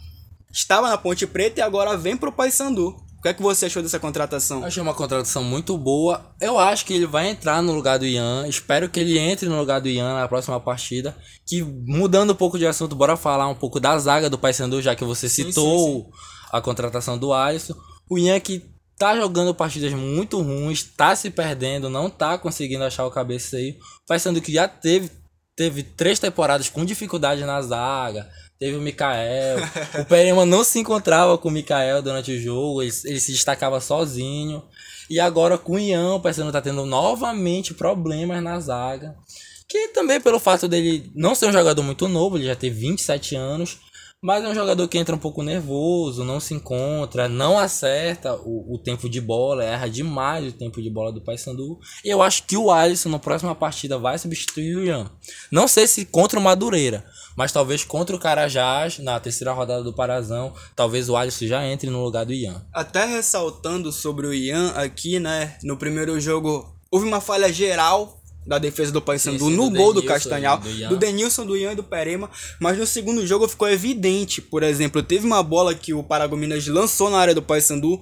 Estava 0.53 0.89
na 0.89 0.99
Ponte 0.99 1.27
Preta 1.27 1.61
e 1.61 1.63
agora 1.63 1.97
vem 1.97 2.17
pro 2.17 2.33
Paysandu. 2.33 2.97
O 3.21 3.23
que 3.23 3.29
é 3.29 3.35
que 3.35 3.43
você 3.43 3.67
achou 3.67 3.83
dessa 3.83 3.99
contratação? 3.99 4.65
Achei 4.65 4.83
uma 4.83 4.95
contratação 4.95 5.45
muito 5.45 5.77
boa. 5.77 6.35
Eu 6.41 6.59
acho 6.59 6.87
que 6.87 6.95
ele 6.95 7.05
vai 7.05 7.29
entrar 7.29 7.63
no 7.63 7.73
lugar 7.73 7.99
do 7.99 8.07
Ian. 8.07 8.47
Espero 8.49 8.89
que 8.89 8.99
ele 8.99 9.19
entre 9.19 9.47
no 9.47 9.59
lugar 9.59 9.79
do 9.79 9.89
Ian 9.89 10.15
na 10.15 10.27
próxima 10.27 10.59
partida. 10.59 11.15
Que 11.47 11.63
mudando 11.63 12.31
um 12.33 12.35
pouco 12.35 12.59
de 12.59 12.67
assunto, 12.67 12.97
bora 12.97 13.19
falar 13.19 13.47
um 13.47 13.55
pouco 13.55 13.79
da 13.79 13.99
zaga 13.99 14.31
do 14.31 14.39
Paysandu, 14.39 14.81
já 14.81 14.97
que 14.97 15.05
você 15.05 15.29
citou 15.29 15.79
sim, 15.79 15.95
sim, 15.97 16.03
sim. 16.05 16.11
a 16.51 16.63
contratação 16.63 17.19
do 17.19 17.35
Alisson. 17.35 17.75
O 18.09 18.19
Ian 18.19 18.41
que 18.41 18.70
tá 19.01 19.17
jogando 19.17 19.55
partidas 19.55 19.95
muito 19.95 20.43
ruins, 20.43 20.85
tá 20.85 21.17
se 21.17 21.31
perdendo, 21.31 21.89
não 21.89 22.11
tá 22.11 22.37
conseguindo 22.37 22.85
achar 22.85 23.07
o 23.07 23.11
cabeceio. 23.11 23.75
Parecendo 24.07 24.43
que 24.43 24.53
já 24.53 24.69
teve, 24.69 25.11
teve 25.57 25.83
três 25.83 26.19
temporadas 26.19 26.69
com 26.69 26.85
dificuldade 26.85 27.43
na 27.47 27.63
zaga. 27.63 28.29
Teve 28.59 28.77
o 28.77 28.81
Mikael. 28.83 29.57
o 29.99 30.05
Perema 30.05 30.45
não 30.45 30.63
se 30.63 30.79
encontrava 30.79 31.39
com 31.39 31.49
o 31.49 31.51
Mikael 31.51 32.03
durante 32.03 32.31
o 32.31 32.39
jogo, 32.39 32.83
ele, 32.83 32.93
ele 33.07 33.19
se 33.21 33.33
destacava 33.33 33.81
sozinho. 33.81 34.63
E 35.09 35.19
agora 35.19 35.57
com 35.57 35.73
o 35.73 35.79
Ian, 35.79 36.17
o 36.17 36.21
Paysandu 36.21 36.53
tá 36.53 36.61
tendo 36.61 36.85
novamente 36.85 37.73
problemas 37.73 38.43
na 38.43 38.61
zaga. 38.61 39.17
Que 39.67 39.89
também 39.89 40.21
pelo 40.21 40.39
fato 40.39 40.69
dele 40.69 41.11
não 41.15 41.35
ser 41.35 41.47
um 41.47 41.53
jogador 41.53 41.83
muito 41.83 42.07
novo, 42.07 42.37
ele 42.37 42.45
já 42.45 42.55
tem 42.55 42.71
27 42.71 43.35
anos. 43.35 43.79
Mas 44.23 44.45
é 44.45 44.49
um 44.49 44.55
jogador 44.55 44.87
que 44.87 44.99
entra 44.99 45.17
um 45.17 45.19
pouco 45.19 45.43
nervoso, 45.43 46.25
não 46.25 46.39
se 46.39 46.53
encontra, 46.53 47.27
não 47.27 47.59
acerta 47.59 48.35
o, 48.35 48.75
o 48.75 48.79
tempo 48.79 49.09
de 49.09 49.19
bola, 49.19 49.65
erra 49.65 49.89
demais 49.89 50.47
o 50.47 50.53
tempo 50.53 50.83
de 50.83 50.91
bola 50.91 51.11
do 51.11 51.23
Paysandu. 51.23 51.79
E 52.05 52.11
eu 52.11 52.21
acho 52.21 52.43
que 52.43 52.55
o 52.55 52.71
Alisson 52.71 53.09
na 53.09 53.19
próxima 53.19 53.55
partida 53.55 53.97
vai 53.97 54.19
substituir 54.19 54.77
o 54.77 54.85
Ian. 54.85 55.11
Não 55.51 55.67
sei 55.67 55.87
se 55.87 56.05
contra 56.05 56.39
o 56.39 56.43
Madureira, 56.43 57.03
mas 57.35 57.51
talvez 57.51 57.83
contra 57.83 58.15
o 58.15 58.19
Carajás, 58.19 58.99
na 58.99 59.19
terceira 59.19 59.55
rodada 59.55 59.83
do 59.83 59.95
Parazão, 59.95 60.53
talvez 60.77 61.09
o 61.09 61.17
Alisson 61.17 61.47
já 61.47 61.65
entre 61.65 61.89
no 61.89 62.05
lugar 62.05 62.27
do 62.27 62.35
Ian. 62.35 62.63
Até 62.75 63.07
ressaltando 63.07 63.91
sobre 63.91 64.27
o 64.27 64.35
Ian 64.35 64.73
aqui, 64.73 65.19
né, 65.19 65.57
no 65.63 65.79
primeiro 65.79 66.21
jogo 66.21 66.79
houve 66.91 67.07
uma 67.07 67.23
falha 67.23 67.51
geral 67.51 68.20
da 68.47 68.59
defesa 68.59 68.91
do 68.91 69.03
Paysandu 69.03 69.51
no 69.51 69.71
do 69.71 69.77
gol 69.77 69.93
do 69.93 70.03
Castanhal, 70.03 70.59
do, 70.59 70.89
do 70.91 70.97
Denilson, 70.97 71.45
do 71.47 71.57
Ian 71.57 71.73
e 71.73 71.77
do 71.77 71.85
Perema, 71.85 72.31
mas 72.59 72.79
no 72.79 72.87
segundo 72.87 73.27
jogo 73.27 73.49
ficou 73.49 73.69
evidente, 73.69 74.41
por 74.41 74.63
exemplo, 74.63 75.03
teve 75.03 75.27
uma 75.27 75.43
bola 75.43 75.75
que 75.75 75.93
o 75.93 76.03
Paragominas 76.03 76.67
lançou 76.67 77.11
na 77.11 77.19
área 77.19 77.35
do 77.35 77.43
Paysandu, 77.43 78.01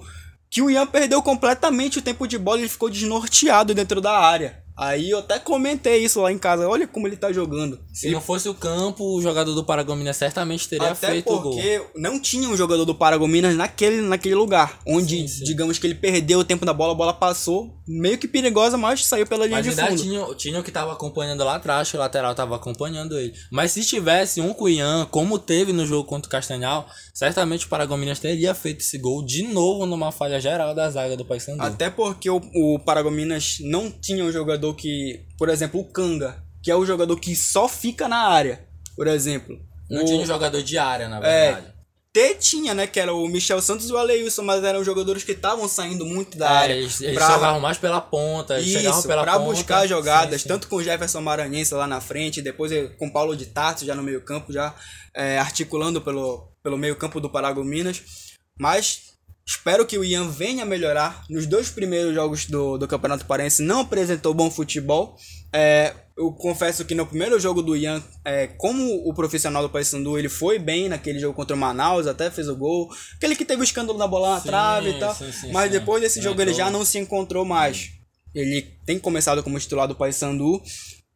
que 0.49 0.61
o 0.61 0.69
Ian 0.69 0.87
perdeu 0.87 1.21
completamente 1.21 1.99
o 1.99 2.01
tempo 2.01 2.27
de 2.27 2.37
bola 2.37 2.57
e 2.57 2.61
ele 2.61 2.69
ficou 2.69 2.89
desnorteado 2.89 3.73
dentro 3.75 4.01
da 4.01 4.17
área. 4.17 4.63
Aí 4.79 5.09
eu 5.09 5.19
até 5.19 5.37
comentei 5.37 5.97
isso 5.97 6.21
lá 6.21 6.31
em 6.31 6.37
casa. 6.37 6.65
Olha 6.65 6.87
como 6.87 7.05
ele 7.05 7.17
tá 7.17 7.33
jogando. 7.33 7.77
Se 7.93 8.07
ele... 8.07 8.13
não 8.13 8.21
fosse 8.21 8.47
o 8.47 8.53
campo, 8.53 9.03
o 9.17 9.21
jogador 9.21 9.53
do 9.53 9.63
Paragominas 9.63 10.15
certamente 10.15 10.69
teria 10.69 10.91
até 10.91 11.09
feito 11.09 11.33
o 11.33 11.41
gol. 11.41 11.51
porque 11.51 11.81
não 11.95 12.17
tinha 12.17 12.47
um 12.47 12.55
jogador 12.55 12.85
do 12.85 12.95
Paragominas 12.95 13.55
naquele, 13.57 14.01
naquele 14.01 14.35
lugar. 14.35 14.79
Onde, 14.87 15.19
sim, 15.19 15.27
sim. 15.27 15.43
digamos 15.43 15.77
que 15.77 15.85
ele 15.85 15.95
perdeu 15.95 16.39
o 16.39 16.45
tempo 16.45 16.65
da 16.65 16.73
bola, 16.73 16.93
a 16.93 16.95
bola 16.95 17.13
passou. 17.13 17.77
Meio 17.85 18.17
que 18.17 18.27
perigosa, 18.27 18.77
mas 18.77 19.05
saiu 19.05 19.27
pela 19.27 19.45
linha 19.45 19.57
mas 19.57 19.65
de 19.65 19.81
fundo. 19.81 20.01
Tinha, 20.01 20.35
tinha 20.35 20.59
o 20.59 20.63
que 20.63 20.71
tava 20.71 20.93
acompanhando 20.93 21.43
lá 21.43 21.55
atrás, 21.55 21.91
que 21.91 21.97
o 21.97 21.99
lateral 21.99 22.33
tava 22.33 22.55
acompanhando 22.55 23.19
ele. 23.19 23.33
Mas 23.51 23.71
se 23.71 23.83
tivesse 23.83 24.39
um 24.39 24.53
Cuian, 24.53 25.05
como 25.11 25.37
teve 25.37 25.73
no 25.73 25.85
jogo 25.85 26.07
contra 26.07 26.27
o 26.27 26.31
Castanhal, 26.31 26.87
certamente 27.13 27.65
o 27.65 27.69
Paragominas 27.69 28.19
teria 28.19 28.53
feito 28.53 28.79
esse 28.79 28.97
gol 28.97 29.25
de 29.25 29.43
novo 29.43 29.85
numa 29.85 30.11
falha 30.11 30.39
geral 30.39 30.73
da 30.73 30.89
zaga 30.89 31.17
do 31.17 31.25
Paysandu. 31.25 31.61
Até 31.61 31.89
porque 31.89 32.29
o, 32.29 32.39
o 32.55 32.79
Paragominas 32.79 33.57
não 33.59 33.91
tinha 33.91 34.23
um 34.23 34.31
jogador 34.31 34.68
jogador 34.69 34.73
que, 34.75 35.25
por 35.37 35.49
exemplo, 35.49 35.79
o 35.79 35.85
Kanga, 35.85 36.43
que 36.61 36.71
é 36.71 36.75
o 36.75 36.85
jogador 36.85 37.19
que 37.19 37.35
só 37.35 37.67
fica 37.67 38.07
na 38.07 38.27
área, 38.27 38.67
por 38.95 39.07
exemplo. 39.07 39.59
Não 39.89 40.01
o... 40.01 40.05
tinha 40.05 40.21
um 40.21 40.25
jogador 40.25 40.61
de 40.61 40.77
área, 40.77 41.07
na 41.07 41.17
é, 41.17 41.51
verdade. 41.51 41.67
É, 41.67 41.79
T 42.11 42.35
tinha, 42.35 42.73
né? 42.73 42.87
Que 42.87 42.99
era 42.99 43.13
o 43.13 43.27
Michel 43.27 43.61
Santos 43.61 43.89
e 43.89 43.93
o 43.93 43.97
Aleilson, 43.97 44.43
mas 44.43 44.63
eram 44.63 44.83
jogadores 44.83 45.23
que 45.23 45.31
estavam 45.31 45.67
saindo 45.67 46.05
muito 46.05 46.37
da 46.37 46.47
é, 46.47 46.57
área. 46.57 46.73
Eles, 46.73 47.01
eles 47.01 47.15
pra... 47.15 47.33
jogavam 47.33 47.59
mais 47.59 47.77
pela 47.77 48.01
ponta, 48.01 48.59
eles 48.59 48.83
Isso, 48.83 49.07
pela 49.07 49.23
pra 49.23 49.39
ponta. 49.39 49.45
buscar 49.45 49.87
jogadas, 49.87 50.41
sim, 50.41 50.47
sim. 50.47 50.49
tanto 50.49 50.67
com 50.67 50.77
o 50.77 50.83
Jefferson 50.83 51.21
Maranhense 51.21 51.73
lá 51.73 51.87
na 51.87 52.01
frente, 52.01 52.41
depois 52.41 52.71
com 52.97 53.07
o 53.07 53.13
Paulo 53.13 53.35
de 53.35 53.47
Tarso 53.47 53.85
já 53.85 53.95
no 53.95 54.03
meio 54.03 54.21
campo, 54.21 54.51
já 54.51 54.73
é, 55.13 55.37
articulando 55.37 56.01
pelo, 56.01 56.51
pelo 56.63 56.77
meio 56.77 56.95
campo 56.95 57.19
do 57.19 57.29
Paragominas. 57.29 58.01
Mas 58.59 59.08
Espero 59.49 59.83
que 59.83 59.97
o 59.97 60.03
Ian 60.03 60.29
venha 60.29 60.63
melhorar. 60.63 61.25
Nos 61.27 61.47
dois 61.47 61.69
primeiros 61.69 62.13
jogos 62.13 62.45
do, 62.45 62.77
do 62.77 62.87
Campeonato 62.87 63.25
Parense 63.25 63.63
não 63.63 63.79
apresentou 63.79 64.31
bom 64.31 64.51
futebol. 64.51 65.17
É, 65.51 65.91
eu 66.15 66.31
confesso 66.33 66.85
que 66.85 66.93
no 66.93 67.03
primeiro 67.03 67.39
jogo 67.39 67.63
do 67.63 67.75
Ian, 67.75 67.99
é, 68.23 68.45
como 68.45 69.09
o 69.09 69.11
profissional 69.11 69.63
do 69.63 69.69
Paysandu, 69.69 70.19
ele 70.19 70.29
foi 70.29 70.59
bem 70.59 70.87
naquele 70.87 71.17
jogo 71.17 71.33
contra 71.33 71.55
o 71.55 71.59
Manaus, 71.59 72.05
até 72.05 72.29
fez 72.29 72.47
o 72.47 72.55
gol. 72.55 72.89
Aquele 73.15 73.35
que 73.35 73.43
teve 73.43 73.59
o 73.59 73.63
escândalo 73.63 73.97
na 73.97 74.05
bola 74.05 74.35
na 74.35 74.39
sim, 74.39 74.49
trave 74.49 74.89
e 74.91 74.99
tal. 74.99 75.15
Sim, 75.15 75.31
sim, 75.31 75.51
mas 75.51 75.71
depois 75.71 75.99
desse 75.99 76.21
jogo 76.21 76.39
ele 76.39 76.53
já 76.53 76.69
não 76.69 76.85
se 76.85 76.99
encontrou 76.99 77.43
mais. 77.43 77.89
Ele 78.35 78.61
tem 78.85 78.99
começado 78.99 79.41
como 79.41 79.59
titular 79.59 79.87
do 79.87 79.95
Paysandu, 79.95 80.61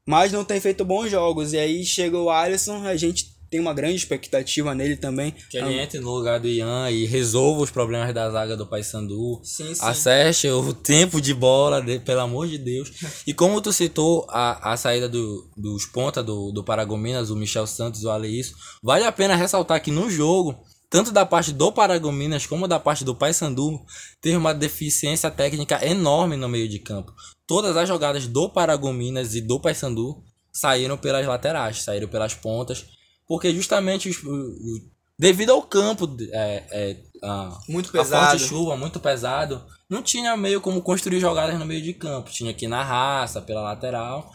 mas 0.08 0.32
não 0.32 0.43
tem 0.43 0.60
feito 0.60 0.84
bons 0.84 1.12
jogos. 1.12 1.54
E 1.54 1.60
aí 1.60 1.86
chega 1.86 2.17
o 2.17 2.32
Alisson, 2.32 2.84
a 2.84 2.96
gente 2.96 3.33
tem 3.53 3.59
uma 3.59 3.71
grande 3.71 3.97
expectativa 3.97 4.73
nele 4.73 4.97
também. 4.97 5.31
Que 5.47 5.59
ele 5.59 5.79
entre 5.79 5.99
no 5.99 6.09
lugar 6.09 6.39
do 6.39 6.47
Ian 6.47 6.89
e 6.89 7.05
resolva 7.05 7.61
os 7.61 7.69
problemas 7.69 8.11
da 8.11 8.27
zaga 8.31 8.57
do 8.57 8.65
Paysandu. 8.65 9.39
Sim, 9.43 9.75
sim. 9.75 9.85
Acerte 9.85 10.49
o 10.49 10.73
tempo 10.73 11.21
de 11.21 11.35
bola, 11.35 11.79
de, 11.79 11.99
pelo 11.99 12.21
amor 12.21 12.47
de 12.47 12.57
Deus. 12.57 12.91
E 13.27 13.31
como 13.31 13.61
tu 13.61 13.71
citou 13.71 14.25
a, 14.27 14.73
a 14.73 14.75
saída 14.75 15.07
do, 15.07 15.47
dos 15.55 15.85
pontas 15.85 16.25
do, 16.25 16.51
do 16.51 16.63
Paragominas, 16.63 17.29
o 17.29 17.35
Michel 17.35 17.67
Santos 17.67 18.03
o 18.03 18.09
Aleísio, 18.09 18.55
vale 18.81 19.05
a 19.05 19.11
pena 19.11 19.35
ressaltar 19.35 19.79
que 19.83 19.91
no 19.91 20.09
jogo 20.09 20.59
tanto 20.89 21.11
da 21.11 21.23
parte 21.23 21.51
do 21.51 21.71
Paragominas 21.71 22.47
como 22.47 22.67
da 22.67 22.79
parte 22.79 23.03
do 23.03 23.13
Paysandu, 23.13 23.79
teve 24.19 24.35
uma 24.35 24.53
deficiência 24.53 25.29
técnica 25.29 25.83
enorme 25.85 26.37
no 26.37 26.49
meio 26.49 26.67
de 26.67 26.79
campo. 26.79 27.13
Todas 27.45 27.77
as 27.77 27.87
jogadas 27.87 28.25
do 28.27 28.49
Paragominas 28.49 29.35
e 29.35 29.41
do 29.41 29.59
Paysandu 29.59 30.23
saíram 30.51 30.97
pelas 30.97 31.25
laterais, 31.27 31.83
saíram 31.83 32.07
pelas 32.07 32.33
pontas 32.33 32.85
porque 33.27 33.53
justamente 33.53 34.09
os, 34.09 34.17
devido 35.17 35.51
ao 35.51 35.62
campo 35.62 36.09
é, 36.31 36.63
é, 36.71 36.97
a, 37.23 37.57
Muito 37.67 37.89
a 37.89 37.91
pesado. 37.91 38.29
forte 38.29 38.43
chuva, 38.47 38.77
muito 38.77 38.99
pesado, 38.99 39.63
não 39.89 40.01
tinha 40.01 40.36
meio 40.36 40.59
como 40.59 40.81
construir 40.81 41.19
jogadas 41.19 41.57
no 41.59 41.65
meio 41.65 41.81
de 41.81 41.93
campo. 41.93 42.31
Tinha 42.31 42.53
que 42.53 42.65
ir 42.65 42.67
na 42.67 42.83
raça, 42.83 43.41
pela 43.41 43.62
lateral. 43.62 44.31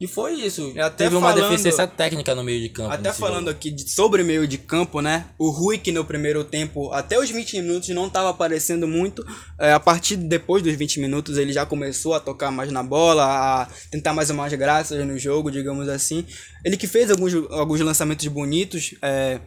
E 0.00 0.06
foi 0.06 0.34
isso. 0.34 0.72
Até 0.78 1.04
Teve 1.04 1.16
uma 1.16 1.32
falando- 1.32 1.50
deficiência 1.50 1.84
técnica 1.86 2.32
no 2.32 2.44
meio 2.44 2.60
de 2.60 2.68
campo. 2.68 2.92
Até 2.92 3.12
falando 3.12 3.38
jogo. 3.46 3.50
aqui 3.50 3.68
de- 3.70 3.90
sobre 3.90 4.22
meio 4.22 4.46
de 4.46 4.56
campo, 4.56 5.00
né? 5.00 5.26
O 5.36 5.50
Rui 5.50 5.76
que 5.76 5.90
no 5.90 6.04
primeiro 6.04 6.44
tempo, 6.44 6.92
até 6.92 7.18
os 7.18 7.28
20 7.30 7.60
minutos, 7.60 7.88
não 7.88 8.06
estava 8.06 8.30
aparecendo 8.30 8.86
muito. 8.86 9.26
É, 9.58 9.72
a 9.72 9.80
partir 9.80 10.16
de 10.16 10.24
depois 10.28 10.62
dos 10.62 10.72
20 10.76 11.00
minutos, 11.00 11.36
ele 11.36 11.52
já 11.52 11.66
começou 11.66 12.14
a 12.14 12.20
tocar 12.20 12.52
mais 12.52 12.70
na 12.70 12.82
bola, 12.82 13.24
a 13.62 13.68
tentar 13.90 14.12
mais 14.14 14.30
umas 14.30 14.52
graças 14.54 15.04
no 15.04 15.18
jogo, 15.18 15.50
digamos 15.50 15.88
assim. 15.88 16.24
Ele 16.64 16.76
que 16.76 16.86
fez 16.86 17.10
alguns, 17.10 17.34
alguns 17.50 17.80
lançamentos 17.80 18.26
bonitos, 18.28 18.94
é, 19.02 19.40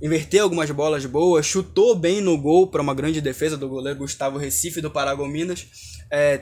inverteu 0.00 0.44
algumas 0.44 0.70
bolas 0.70 1.04
boas, 1.06 1.44
chutou 1.44 1.94
bem 1.96 2.20
no 2.20 2.36
gol 2.40 2.68
para 2.68 2.82
uma 2.82 2.94
grande 2.94 3.20
defesa 3.20 3.56
do 3.56 3.68
goleiro 3.68 3.98
Gustavo 3.98 4.38
Recife 4.38 4.80
do 4.80 4.90
Paragominas. 4.92 5.66
É, 6.10 6.40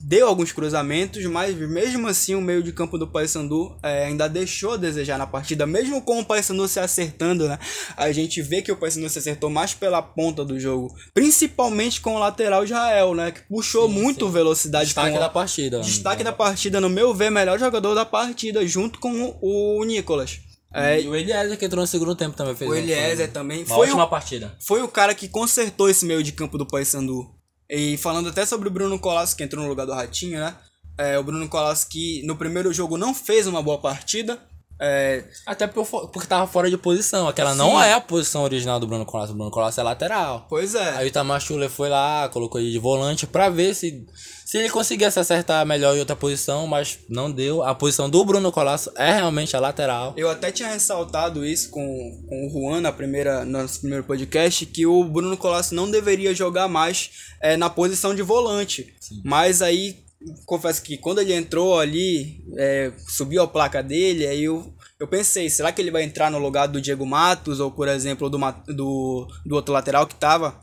deu 0.00 0.28
alguns 0.28 0.52
cruzamentos, 0.52 1.24
mas 1.26 1.54
mesmo 1.56 2.06
assim 2.06 2.34
o 2.34 2.40
meio 2.40 2.62
de 2.62 2.72
campo 2.72 2.96
do 2.96 3.06
Paysandu 3.06 3.76
é, 3.82 4.04
ainda 4.06 4.28
deixou 4.28 4.72
a 4.72 4.76
desejar 4.76 5.18
na 5.18 5.26
partida, 5.26 5.66
mesmo 5.66 6.00
com 6.02 6.20
o 6.20 6.24
Paysandu 6.24 6.66
se 6.68 6.78
acertando, 6.80 7.48
né? 7.48 7.58
A 7.96 8.12
gente 8.12 8.40
vê 8.40 8.62
que 8.62 8.70
o 8.70 8.76
Paysandu 8.76 9.08
se 9.08 9.18
acertou 9.18 9.50
mais 9.50 9.74
pela 9.74 10.00
ponta 10.00 10.44
do 10.44 10.58
jogo, 10.58 10.94
principalmente 11.12 12.00
com 12.00 12.14
o 12.14 12.18
lateral 12.18 12.64
Israel, 12.64 13.14
né? 13.14 13.32
Que 13.32 13.40
puxou 13.48 13.88
Sim, 13.88 13.94
muito 13.94 14.26
sim. 14.26 14.32
velocidade 14.32 14.86
Destaque 14.86 15.12
com 15.12 15.18
da 15.18 15.28
partida. 15.28 15.80
destaque 15.80 16.24
da 16.24 16.32
partida, 16.32 16.80
no 16.80 16.88
meu 16.88 17.12
ver, 17.14 17.30
melhor 17.30 17.58
jogador 17.58 17.94
da 17.94 18.04
partida, 18.04 18.66
junto 18.66 18.98
com 18.98 19.36
o 19.40 19.84
Nicolas. 19.84 20.40
É, 20.72 21.00
E 21.00 21.08
o 21.08 21.16
Eliezer 21.16 21.56
que 21.58 21.64
entrou 21.64 21.80
no 21.80 21.86
segundo 21.86 22.14
tempo 22.14 22.36
também 22.36 22.54
fez 22.54 22.70
o 22.70 22.74
Eliezer 22.74 23.16
foi 23.16 23.28
também 23.28 23.64
Uma 23.64 23.74
foi 23.74 23.86
ótima 23.88 24.04
o, 24.04 24.08
partida. 24.08 24.54
foi 24.60 24.82
o 24.82 24.88
cara 24.88 25.14
que 25.14 25.26
consertou 25.26 25.88
esse 25.88 26.04
meio 26.04 26.22
de 26.22 26.32
campo 26.32 26.58
do 26.58 26.66
Paysandu. 26.66 27.26
E 27.70 27.96
falando 27.98 28.28
até 28.30 28.46
sobre 28.46 28.68
o 28.68 28.70
Bruno 28.70 28.98
Colasso, 28.98 29.36
que 29.36 29.44
entrou 29.44 29.62
no 29.62 29.68
lugar 29.68 29.86
do 29.86 29.92
Ratinho, 29.92 30.40
né? 30.40 30.56
É, 30.96 31.18
o 31.18 31.22
Bruno 31.22 31.48
Colasso 31.48 31.88
que 31.88 32.22
no 32.26 32.36
primeiro 32.36 32.72
jogo 32.72 32.96
não 32.96 33.14
fez 33.14 33.46
uma 33.46 33.62
boa 33.62 33.78
partida. 33.78 34.38
É, 34.80 35.24
Até 35.44 35.66
por 35.66 35.84
fo- 35.84 36.06
porque 36.08 36.26
tava 36.28 36.46
fora 36.46 36.70
de 36.70 36.76
posição. 36.78 37.26
Aquela 37.28 37.52
Sim. 37.52 37.58
não 37.58 37.82
é 37.82 37.92
a 37.94 38.00
posição 38.00 38.42
original 38.44 38.78
do 38.78 38.86
Bruno 38.86 39.04
Colasso. 39.04 39.32
O 39.32 39.34
Bruno 39.34 39.50
Colasso 39.50 39.80
é 39.80 39.82
lateral. 39.82 40.46
pois 40.48 40.74
é. 40.74 40.90
Aí 40.96 41.06
o 41.06 41.08
Itamar 41.08 41.40
Schuller 41.40 41.68
foi 41.68 41.88
lá, 41.88 42.28
colocou 42.28 42.60
ele 42.60 42.70
de 42.70 42.78
volante 42.78 43.26
pra 43.26 43.48
ver 43.48 43.74
se, 43.74 44.06
se 44.44 44.56
ele 44.56 44.70
conseguia 44.70 45.10
se 45.10 45.18
acertar 45.18 45.66
melhor 45.66 45.96
em 45.96 46.00
outra 46.00 46.14
posição, 46.14 46.66
mas 46.66 46.98
não 47.08 47.30
deu. 47.30 47.62
A 47.62 47.74
posição 47.74 48.08
do 48.08 48.24
Bruno 48.24 48.52
Colasso 48.52 48.90
é 48.96 49.12
realmente 49.12 49.56
a 49.56 49.60
lateral. 49.60 50.14
Eu 50.16 50.30
até 50.30 50.52
tinha 50.52 50.68
ressaltado 50.68 51.44
isso 51.44 51.70
com, 51.70 52.24
com 52.28 52.46
o 52.46 52.50
Juan 52.50 52.80
na 52.80 52.92
primeira, 52.92 53.44
no 53.44 53.60
nosso 53.62 53.80
primeiro 53.80 54.04
podcast, 54.04 54.64
que 54.66 54.86
o 54.86 55.02
Bruno 55.04 55.36
Colasso 55.36 55.74
não 55.74 55.90
deveria 55.90 56.32
jogar 56.34 56.68
mais 56.68 57.10
é, 57.40 57.56
na 57.56 57.68
posição 57.68 58.14
de 58.14 58.22
volante. 58.22 58.94
Mas 59.24 59.60
aí, 59.62 59.98
confesso 60.46 60.82
que 60.82 60.98
quando 60.98 61.20
ele 61.20 61.32
entrou 61.32 61.78
ali, 61.78 62.44
é, 62.56 62.92
subiu 63.08 63.42
a 63.42 63.48
placa 63.48 63.82
dele, 63.82 64.26
aí 64.26 64.44
eu, 64.44 64.74
eu 64.98 65.06
pensei, 65.06 65.48
será 65.48 65.70
que 65.70 65.80
ele 65.80 65.90
vai 65.90 66.02
entrar 66.02 66.30
no 66.30 66.38
lugar 66.38 66.66
do 66.66 66.80
Diego 66.80 67.06
Matos, 67.06 67.60
ou 67.60 67.70
por 67.70 67.88
exemplo, 67.88 68.28
do, 68.28 68.38
do, 68.66 69.28
do 69.44 69.54
outro 69.54 69.72
lateral 69.72 70.06
que 70.06 70.14
tava, 70.14 70.60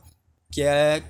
que 0.51 0.61
é... 0.61 1.03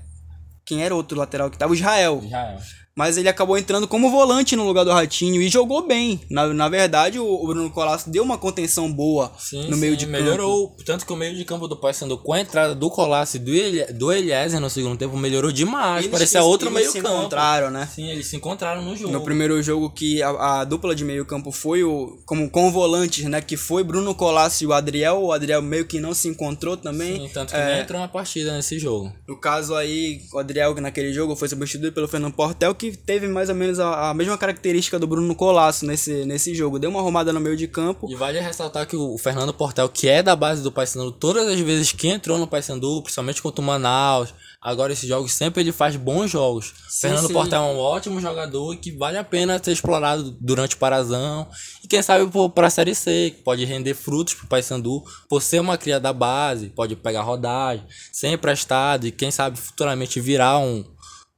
Quem 0.65 0.83
era 0.83 0.95
o 0.95 0.97
outro 0.97 1.17
lateral 1.17 1.51
que 1.51 1.59
tava? 1.59 1.71
O 1.71 1.75
Israel. 1.75 2.23
É. 2.31 2.57
Mas 2.97 3.17
ele 3.17 3.27
acabou 3.27 3.57
entrando 3.57 3.89
como 3.89 4.09
volante 4.09 4.55
no 4.55 4.63
lugar 4.65 4.85
do 4.85 4.91
Ratinho 4.91 5.41
e 5.41 5.49
jogou 5.49 5.85
bem. 5.85 6.21
Na, 6.29 6.47
na 6.53 6.69
verdade, 6.69 7.19
o, 7.19 7.25
o 7.25 7.45
Bruno 7.47 7.69
Colasso 7.69 8.09
deu 8.09 8.23
uma 8.23 8.37
contenção 8.37 8.89
boa 8.91 9.33
Sim, 9.37 9.69
no 9.69 9.75
meio 9.75 9.91
sim, 9.93 9.97
de 9.99 10.05
campo. 10.05 10.17
melhorou. 10.17 10.75
Tanto 10.85 11.05
que 11.05 11.11
o 11.11 11.15
meio 11.17 11.35
de 11.35 11.43
campo 11.43 11.67
do 11.67 11.75
Paysandu 11.75 12.17
com 12.17 12.31
a 12.31 12.39
entrada 12.39 12.73
do 12.73 12.89
Colasso 12.89 13.35
e 13.35 13.39
do, 13.39 13.53
Eli, 13.53 13.83
do 13.91 14.13
Eliezer 14.13 14.61
no 14.61 14.69
segundo 14.69 14.97
tempo 14.97 15.17
melhorou 15.17 15.51
demais. 15.51 16.05
Eles 16.05 16.11
Parecia 16.11 16.39
se- 16.39 16.47
outro 16.47 16.69
eles 16.69 16.79
meio 16.79 16.91
se 16.93 17.01
campo. 17.01 17.17
encontraram, 17.19 17.69
né? 17.69 17.89
Sim, 17.93 18.09
eles 18.09 18.27
se 18.27 18.37
encontraram 18.37 18.81
no 18.81 18.95
jogo. 18.95 19.11
No 19.11 19.21
primeiro 19.21 19.61
jogo 19.61 19.89
que 19.89 20.23
a, 20.23 20.61
a 20.61 20.63
dupla 20.63 20.95
de 20.95 21.03
meio 21.03 21.25
campo 21.25 21.51
foi 21.51 21.83
o 21.83 22.17
como 22.25 22.49
com 22.49 22.71
volantes, 22.71 23.25
né, 23.25 23.41
que 23.41 23.57
foi 23.57 23.83
Bruno 23.83 24.15
Colasso 24.15 24.63
e 24.63 24.67
o 24.67 24.71
Adriel. 24.73 25.21
O 25.21 25.33
Adriel 25.33 25.61
meio 25.61 25.85
que 25.85 25.99
não 25.99 26.13
se 26.13 26.29
encontrou 26.29 26.77
também. 26.77 27.17
Sim, 27.27 27.29
tanto 27.33 27.49
que 27.53 27.59
É, 27.59 27.73
nem 27.73 27.81
entrou 27.81 27.99
na 27.99 28.07
partida 28.07 28.55
nesse 28.55 28.79
jogo. 28.79 29.11
No 29.27 29.37
caso 29.37 29.75
aí, 29.75 30.21
o 30.33 30.39
Adriel 30.39 30.73
que 30.73 30.79
naquele 30.79 31.11
jogo 31.11 31.35
foi 31.35 31.49
substituído 31.49 31.91
pelo 31.91 32.07
Fernando 32.07 32.33
Portel, 32.33 32.73
que 32.73 32.84
teve 32.91 33.27
mais 33.27 33.49
ou 33.49 33.55
menos 33.55 33.79
a, 33.79 34.09
a 34.09 34.13
mesma 34.13 34.37
característica 34.37 34.99
do 34.99 35.07
Bruno 35.07 35.35
Colasso 35.35 35.85
nesse, 35.85 36.25
nesse 36.25 36.53
jogo. 36.53 36.79
Deu 36.79 36.89
uma 36.89 36.99
arrumada 36.99 37.31
no 37.31 37.39
meio 37.39 37.55
de 37.55 37.67
campo. 37.67 38.07
E 38.09 38.15
vale 38.15 38.39
ressaltar 38.39 38.87
que 38.87 38.95
o 38.95 39.17
Fernando 39.17 39.53
Portel, 39.53 39.87
que 39.89 40.07
é 40.07 40.21
da 40.23 40.35
base 40.35 40.61
do 40.61 40.71
Paysandu, 40.71 41.11
todas 41.11 41.47
as 41.47 41.59
vezes 41.59 41.91
que 41.91 42.07
entrou 42.07 42.37
no 42.37 42.47
Paysandu, 42.47 43.01
principalmente 43.01 43.41
contra 43.41 43.61
o 43.61 43.63
Manaus, 43.65 44.33
agora 44.61 44.93
esses 44.93 45.07
jogos, 45.07 45.31
sempre 45.33 45.61
ele 45.61 45.71
faz 45.71 45.95
bons 45.95 46.31
jogos. 46.31 46.73
Fernando 46.99 47.27
sim. 47.27 47.33
Portel 47.33 47.61
é 47.61 47.65
um 47.65 47.77
ótimo 47.77 48.19
jogador 48.19 48.73
e 48.73 48.77
que 48.77 48.91
vale 48.91 49.17
a 49.17 49.23
pena 49.23 49.61
ser 49.63 49.71
explorado 49.71 50.35
durante 50.39 50.75
o 50.75 50.79
Parazão. 50.79 51.47
E 51.83 51.87
quem 51.87 52.01
sabe 52.01 52.29
pô, 52.31 52.49
pra 52.49 52.69
Série 52.69 52.95
C, 52.95 53.33
que 53.35 53.43
pode 53.43 53.63
render 53.65 53.93
frutos 53.93 54.33
pro 54.33 54.47
Paysandu, 54.47 55.03
por 55.29 55.41
ser 55.41 55.59
uma 55.59 55.77
cria 55.77 55.99
da 55.99 56.11
base, 56.11 56.69
pode 56.69 56.95
pegar 56.95 57.21
rodagem, 57.21 57.85
ser 58.11 58.29
emprestado 58.29 59.05
e 59.05 59.11
quem 59.11 59.29
sabe 59.29 59.57
futuramente 59.57 60.19
virar 60.19 60.57
um 60.57 60.83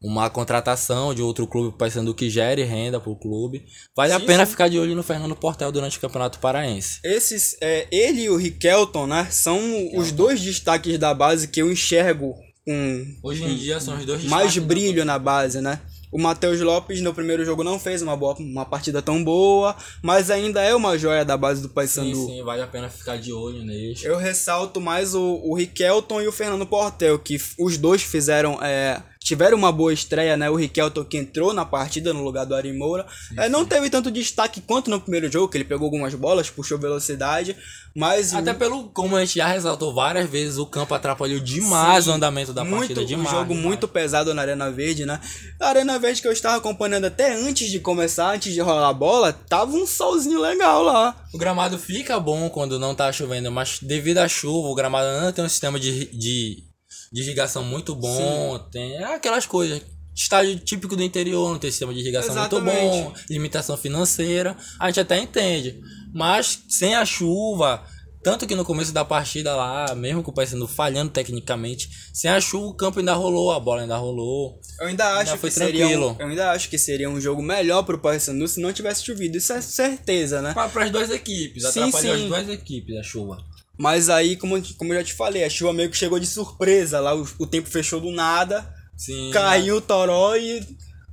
uma 0.02 0.30
contratação 0.30 1.14
de 1.14 1.22
outro 1.22 1.48
clube 1.48 1.76
Paysandu 1.78 2.14
que 2.14 2.30
gere 2.30 2.64
renda 2.64 3.00
pro 3.00 3.16
clube. 3.16 3.66
Vale 3.96 4.14
a 4.14 4.20
Sim, 4.20 4.26
pena 4.26 4.46
sim. 4.46 4.52
ficar 4.52 4.68
de 4.68 4.78
olho 4.78 4.96
no 4.96 5.04
Fernando 5.04 5.36
Portel 5.36 5.72
durante 5.72 5.98
o 5.98 6.02
Campeonato 6.02 6.40
Paraense. 6.40 7.00
Esses, 7.04 7.58
é, 7.62 7.88
ele 7.92 8.24
e 8.24 8.30
o 8.30 8.36
Riquelton, 8.38 9.08
né, 9.08 9.28
são 9.32 9.60
os 9.96 10.12
dois 10.12 10.40
destaques 10.42 10.98
da 11.00 11.14
base 11.14 11.48
que 11.48 11.62
eu 11.62 11.72
enxergo 11.72 12.36
com 12.66 13.06
Hoje 13.24 13.44
em 13.46 13.56
dia 13.56 13.80
são 13.80 13.98
os 13.98 14.06
dois 14.06 14.24
mais 14.26 14.58
brilho 14.58 15.06
na 15.06 15.18
base, 15.18 15.62
né? 15.62 15.80
O 16.12 16.18
Matheus 16.18 16.60
Lopes 16.62 17.02
no 17.02 17.14
primeiro 17.14 17.44
jogo 17.44 17.64
não 17.64 17.78
fez 17.78 18.02
uma, 18.02 18.16
boa, 18.16 18.34
uma 18.40 18.66
partida 18.66 19.02
tão 19.02 19.22
boa, 19.22 19.76
mas 20.02 20.32
ainda 20.32 20.62
é 20.62 20.74
uma 20.74 20.98
joia 20.98 21.26
da 21.26 21.36
base 21.36 21.62
do 21.62 21.68
Sim, 21.68 21.74
Paysandu. 21.74 22.26
sim, 22.28 22.44
vale 22.44 22.62
a 22.62 22.68
pena 22.68 22.90
ficar 22.90 23.18
de 23.18 23.34
olho 23.34 23.64
neles. 23.64 24.04
Eu 24.04 24.18
ressalto 24.18 24.80
mais 24.80 25.14
o, 25.14 25.22
o 25.44 25.54
Riquelton 25.54 26.22
e 26.22 26.28
o 26.28 26.32
Fernando 26.32 26.66
Portel, 26.66 27.20
que 27.20 27.38
os 27.60 27.78
dois 27.78 28.02
fizeram. 28.04 28.58
é, 28.64 29.02
tiveram 29.28 29.58
uma 29.58 29.74
boa 29.74 29.92
estreia, 29.92 30.38
né? 30.38 30.50
O 30.50 30.56
Riquelton 30.56 31.04
que 31.04 31.18
entrou 31.18 31.54
na 31.54 31.66
partida 31.66 32.14
no 32.14 32.24
lugar 32.24 32.46
do 32.46 32.56
Ari 32.56 32.72
Moura. 32.72 33.06
É, 33.36 33.50
não 33.50 33.66
teve 33.66 33.90
tanto 33.90 34.10
destaque 34.10 34.62
quanto 34.62 34.90
no 34.90 35.02
primeiro 35.02 35.30
jogo, 35.30 35.50
que 35.50 35.58
ele 35.58 35.66
pegou 35.66 35.86
algumas 35.86 36.16
bolas, 36.16 36.50
puxou 36.50 36.80
velocidade, 36.80 37.56
mas. 37.94 38.34
Até 38.34 38.54
pelo, 38.54 38.86
como 38.90 39.18
a 39.18 39.20
gente 39.26 39.38
já 39.38 39.48
ressaltou 39.48 39.94
várias 39.94 40.30
vezes, 40.30 40.58
o 40.58 40.66
campo 40.66 40.94
atrapalhou 40.94 41.42
demais 41.42 42.06
Sim, 42.06 42.12
o 42.12 42.14
andamento 42.14 42.54
da 42.54 42.64
muito, 42.64 42.80
partida. 42.80 43.06
Demais. 43.06 43.28
um 43.28 43.32
jogo 43.32 43.48
demais. 43.50 43.66
muito 43.66 43.88
pesado 43.88 44.34
na 44.34 44.44
Arena 44.44 44.72
Verde, 44.72 45.06
né? 45.06 45.20
A 45.60 45.68
Arena 45.68 46.00
Verde 46.00 46.22
que 46.22 46.28
eu 46.28 46.32
estava 46.32 46.56
acompanhando 46.56 47.06
até 47.06 47.34
antes 47.34 47.70
de 47.70 47.82
começar, 47.82 48.34
antes 48.34 48.54
de 48.54 48.62
rolar 48.62 48.88
a 48.88 48.94
bola, 48.94 49.34
tava 49.34 49.76
um 49.76 49.86
solzinho 49.86 50.40
legal 50.40 50.84
lá. 50.84 51.16
O 51.34 51.38
gramado 51.38 51.78
fica 51.78 52.18
bom 52.18 52.50
quando 52.50 52.80
não 52.80 52.96
tá 52.96 53.12
chovendo, 53.12 53.52
mas 53.52 53.80
devido 53.82 54.20
à 54.20 54.28
chuva, 54.28 54.70
o 54.70 54.76
gramado 54.76 55.22
não 55.22 55.32
tem 55.34 55.44
um 55.44 55.50
sistema 55.50 55.78
de, 55.78 56.06
de, 56.06 56.64
de 57.12 57.22
irrigação 57.22 57.64
muito 57.64 57.96
bom. 57.96 58.60
Tem 58.72 58.98
aquelas 59.04 59.46
coisas. 59.46 59.82
Estádio 60.16 60.58
típico 60.60 60.96
do 60.96 61.04
interior, 61.04 61.52
não 61.52 61.60
tem 61.60 61.70
sistema 61.70 61.94
de 61.94 62.00
irrigação 62.00 62.34
muito 62.36 62.60
bom, 62.60 62.72
Exatamente. 62.72 63.26
limitação 63.30 63.78
financeira, 63.78 64.58
a 64.80 64.88
gente 64.88 65.00
até 65.00 65.20
entende. 65.20 65.80
Mas 66.12 66.64
sem 66.68 66.96
a 66.96 67.06
chuva, 67.06 67.84
tanto 68.24 68.48
que 68.48 68.56
no 68.56 68.66
começo 68.66 68.92
da 68.92 69.06
partida 69.06 69.56
lá, 69.56 69.94
mesmo 69.94 70.24
com 70.24 70.32
o 70.32 70.34
Paysandu 70.34 70.68
falhando 70.68 71.12
tecnicamente, 71.12 71.88
sem 72.12 72.32
a 72.32 72.42
chuva 72.42 72.66
o 72.66 72.74
campo 72.74 72.98
ainda 72.98 73.14
rolou, 73.14 73.52
a 73.52 73.60
bola 73.60 73.82
ainda 73.84 73.96
rolou. 73.96 74.60
Eu 74.80 74.88
ainda 74.88 75.06
acho 75.20 75.34
Ainda 75.34 75.48
que 75.48 75.52
seria 75.52 75.88
um, 75.88 76.16
eu 76.18 76.28
ainda 76.28 76.52
acho 76.52 76.70
que 76.70 76.78
seria 76.80 77.10
um 77.10 77.22
jogo 77.22 77.42
melhor 77.44 77.84
pro 77.84 78.00
Paysandu 78.00 78.48
se 78.48 78.60
não 78.60 78.74
tivesse 78.74 79.06
chovido. 79.06 79.38
Isso 79.38 79.54
é 79.54 79.62
certeza, 79.62 80.42
né? 80.42 80.54
Para 80.54 80.84
as 80.86 80.92
duas 80.92 81.12
equipes, 81.12 81.64
Sim, 81.72 81.82
atrapalhou 81.84 82.18
sim. 82.18 82.24
as 82.24 82.28
duas 82.28 82.50
equipes 82.50 82.98
a 82.98 83.04
chuva. 83.04 83.38
Mas 83.78 84.10
aí, 84.10 84.36
como, 84.36 84.62
como 84.76 84.94
eu 84.94 84.98
já 85.00 85.04
te 85.04 85.14
falei, 85.14 85.44
a 85.44 85.50
chuva 85.50 85.72
meio 85.74 85.90
que 85.90 85.98
chegou 85.98 86.20
de 86.20 86.26
surpresa 86.26 87.00
lá, 87.00 87.16
o, 87.16 87.28
o 87.38 87.46
tempo 87.46 87.70
fechou 87.70 88.02
do 88.02 88.12
nada, 88.12 88.68
Sim. 88.98 89.30
caiu 89.32 89.78
o 89.78 89.82
toró 89.82 90.36
e 90.36 90.66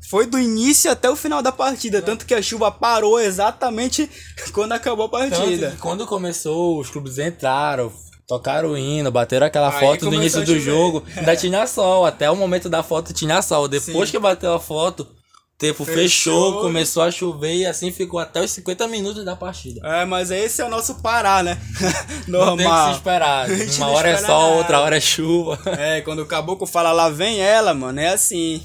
foi 0.09 0.27
do 0.27 0.39
início 0.39 0.91
até 0.91 1.09
o 1.11 1.17
final 1.17 1.43
da 1.43 1.53
partida, 1.53 2.01
tanto 2.01 2.27
que 2.27 2.35
a 2.35 2.43
chuva 2.43 2.71
parou 2.71 3.21
exatamente 3.21 4.09
quando 4.53 4.73
acabou 4.73 5.07
a 5.07 5.09
partida. 5.09 5.77
quando 5.81 6.07
começou, 6.07 6.79
os 6.79 6.89
clubes 6.91 7.19
entraram, 7.19 7.93
tocaram 8.27 8.71
o 8.71 8.79
hino, 8.79 9.11
bateram 9.11 9.47
aquela 9.47 9.71
Aí 9.71 9.81
foto 9.81 10.09
do 10.09 10.15
início 10.15 10.45
do 10.45 10.59
jogo. 10.59 11.03
Ainda 11.17 11.37
tinha 11.37 11.67
sol, 11.67 12.07
até 12.07 12.31
o 12.31 12.37
momento 12.37 12.69
da 12.69 12.83
foto 12.83 13.13
tinha 13.13 13.41
sol. 13.43 13.69
Depois 13.69 14.09
Sim. 14.09 14.17
que 14.17 14.19
bateu 14.19 14.55
a 14.55 14.61
foto, 14.61 15.07
tempo 15.59 15.85
Fechou. 15.85 15.97
fechou, 16.03 16.61
começou 16.61 17.03
a 17.03 17.11
chover 17.11 17.55
e 17.55 17.67
assim 17.67 17.91
ficou 17.93 18.19
até 18.19 18.43
os 18.43 18.51
50 18.51 18.89
minutos 18.89 19.25
da 19.25 19.37
partida. 19.37 19.81
É, 19.85 20.05
mas 20.05 20.31
esse 20.31 20.61
é 20.61 20.65
o 20.65 20.69
nosso 20.69 20.97
Pará, 21.03 21.43
né? 21.43 21.59
Não 22.27 22.57
tem 22.57 22.57
que 22.57 22.63
se 22.63 22.69
Normal. 22.69 22.93
esperar. 22.93 23.47
Uma 23.79 23.89
hora 23.91 24.09
é 24.09 24.17
sol, 24.17 24.43
nada. 24.43 24.55
outra 24.57 24.81
hora 24.81 24.97
é 24.97 25.01
chuva. 25.01 25.59
É, 25.79 26.01
quando 26.01 26.21
o 26.21 26.27
caboclo 26.27 26.67
fala 26.67 26.93
lá 26.93 27.09
vem 27.09 27.41
ela, 27.41 27.75
mano, 27.75 28.01
é 28.01 28.09
assim. 28.09 28.63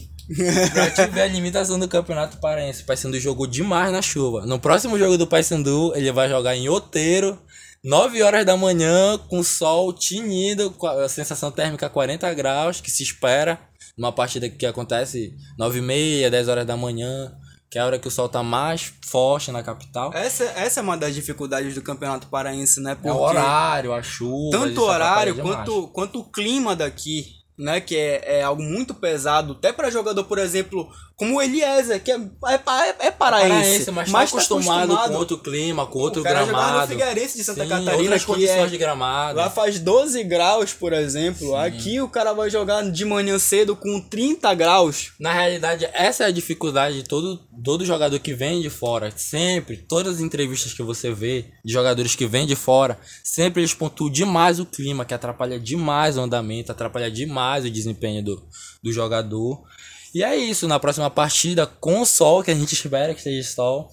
pra 0.73 0.89
te 0.91 1.05
ver 1.11 1.21
a 1.21 1.27
limitação 1.27 1.79
do 1.79 1.87
Campeonato 1.87 2.37
Paraense. 2.37 2.83
O 2.83 2.85
Paysandu 2.85 3.19
jogou 3.19 3.47
demais 3.47 3.91
na 3.91 4.01
chuva. 4.01 4.45
No 4.45 4.59
próximo 4.59 4.97
jogo 4.97 5.17
do 5.17 5.27
Paysandu, 5.27 5.91
ele 5.95 6.11
vai 6.11 6.29
jogar 6.29 6.55
em 6.55 6.69
Outeiro, 6.69 7.39
9 7.83 8.21
horas 8.21 8.45
da 8.45 8.55
manhã, 8.57 9.17
com 9.29 9.41
sol 9.43 9.91
tinido, 9.93 10.71
com 10.71 10.85
a 10.87 11.09
sensação 11.09 11.51
térmica 11.51 11.89
40 11.89 12.31
graus, 12.33 12.79
que 12.81 12.91
se 12.91 13.03
espera. 13.03 13.59
Numa 13.99 14.13
partida 14.13 14.49
que 14.49 14.65
acontece 14.65 15.35
9 15.57 15.79
e 15.79 15.81
meia, 15.81 16.31
10 16.31 16.47
horas 16.47 16.65
da 16.65 16.77
manhã, 16.77 17.33
que 17.69 17.77
é 17.77 17.81
a 17.81 17.85
hora 17.85 17.99
que 17.99 18.07
o 18.07 18.11
sol 18.11 18.29
tá 18.29 18.41
mais 18.41 18.93
forte 19.05 19.51
na 19.51 19.61
capital. 19.61 20.13
Essa, 20.13 20.45
essa 20.45 20.79
é 20.79 20.83
uma 20.83 20.95
das 20.95 21.13
dificuldades 21.13 21.75
do 21.75 21.81
Campeonato 21.81 22.27
Paraense, 22.27 22.79
né? 22.79 22.95
Porque 22.95 23.09
é 23.09 23.11
o 23.11 23.19
horário, 23.19 23.93
a 23.93 24.01
chuva. 24.01 24.57
Tanto 24.57 24.79
o 24.79 24.85
horário 24.85 25.35
quanto, 25.35 25.87
quanto 25.89 26.19
o 26.19 26.23
clima 26.23 26.75
daqui 26.77 27.37
né? 27.59 27.81
Que 27.81 27.95
é, 27.97 28.39
é 28.39 28.41
algo 28.41 28.63
muito 28.63 28.93
pesado, 28.93 29.51
até 29.51 29.73
para 29.73 29.91
jogador, 29.91 30.23
por 30.23 30.37
exemplo, 30.37 30.89
como 31.19 31.35
o 31.35 31.41
Eliezer, 31.41 32.01
que 32.01 32.09
é, 32.09 32.15
é, 32.15 32.53
é, 32.53 33.07
é 33.07 33.11
paraense, 33.11 33.49
paraense, 33.49 33.91
mas, 33.91 34.09
mas 34.09 34.31
tá 34.31 34.37
acostumado, 34.37 34.65
tá 34.65 34.83
acostumado, 34.83 35.11
com 35.11 35.17
outro 35.17 35.37
clima, 35.37 35.85
com 35.85 35.99
outro 35.99 36.21
o 36.21 36.23
cara 36.23 36.45
gramado. 36.45 36.79
no 36.79 36.87
Figueirense 36.87 37.37
de 37.37 37.43
Santa 37.43 37.63
Sim, 37.63 37.69
Catarina, 37.69 38.17
que 38.17 38.25
condições 38.25 38.57
é, 38.57 38.67
de 38.67 38.77
gramado. 38.77 39.37
Lá 39.37 39.49
faz 39.49 39.79
12 39.79 40.23
graus, 40.23 40.71
por 40.71 40.93
exemplo. 40.93 41.49
Sim. 41.49 41.55
Aqui 41.57 41.99
o 41.99 42.07
cara 42.07 42.31
vai 42.31 42.49
jogar 42.49 42.89
de 42.89 43.03
manhã 43.03 43.37
cedo 43.37 43.75
com 43.75 43.99
30 43.99 44.53
graus. 44.53 45.11
Na 45.19 45.33
realidade, 45.33 45.89
essa 45.91 46.23
é 46.23 46.27
a 46.27 46.31
dificuldade 46.31 46.95
de 46.95 47.03
todo, 47.03 47.37
todo 47.65 47.85
jogador 47.85 48.17
que 48.19 48.33
vem 48.33 48.61
de 48.61 48.69
fora. 48.69 49.11
Sempre, 49.13 49.75
todas 49.75 50.15
as 50.15 50.21
entrevistas 50.21 50.71
que 50.71 50.81
você 50.81 51.11
vê 51.11 51.47
de 51.65 51.73
jogadores 51.73 52.15
que 52.15 52.25
vêm 52.25 52.47
de 52.47 52.55
fora, 52.55 52.97
sempre 53.21 53.59
eles 53.59 53.73
pontuam 53.73 54.09
demais 54.09 54.57
o 54.57 54.65
clima, 54.65 55.03
que 55.03 55.13
atrapalha 55.13 55.59
demais 55.59 56.17
o 56.17 56.21
andamento, 56.21 56.71
atrapalha 56.71 57.11
demais 57.11 57.65
o 57.65 57.69
desempenho 57.69 58.23
do, 58.23 58.41
do 58.81 58.93
jogador. 58.93 59.61
E 60.13 60.23
é 60.23 60.35
isso, 60.35 60.67
na 60.67 60.79
próxima 60.79 61.09
partida, 61.09 61.65
com 61.65 62.01
o 62.01 62.05
sol, 62.05 62.43
que 62.43 62.51
a 62.51 62.55
gente 62.55 62.73
espera 62.73 63.13
que 63.13 63.21
seja 63.21 63.47
sol, 63.47 63.89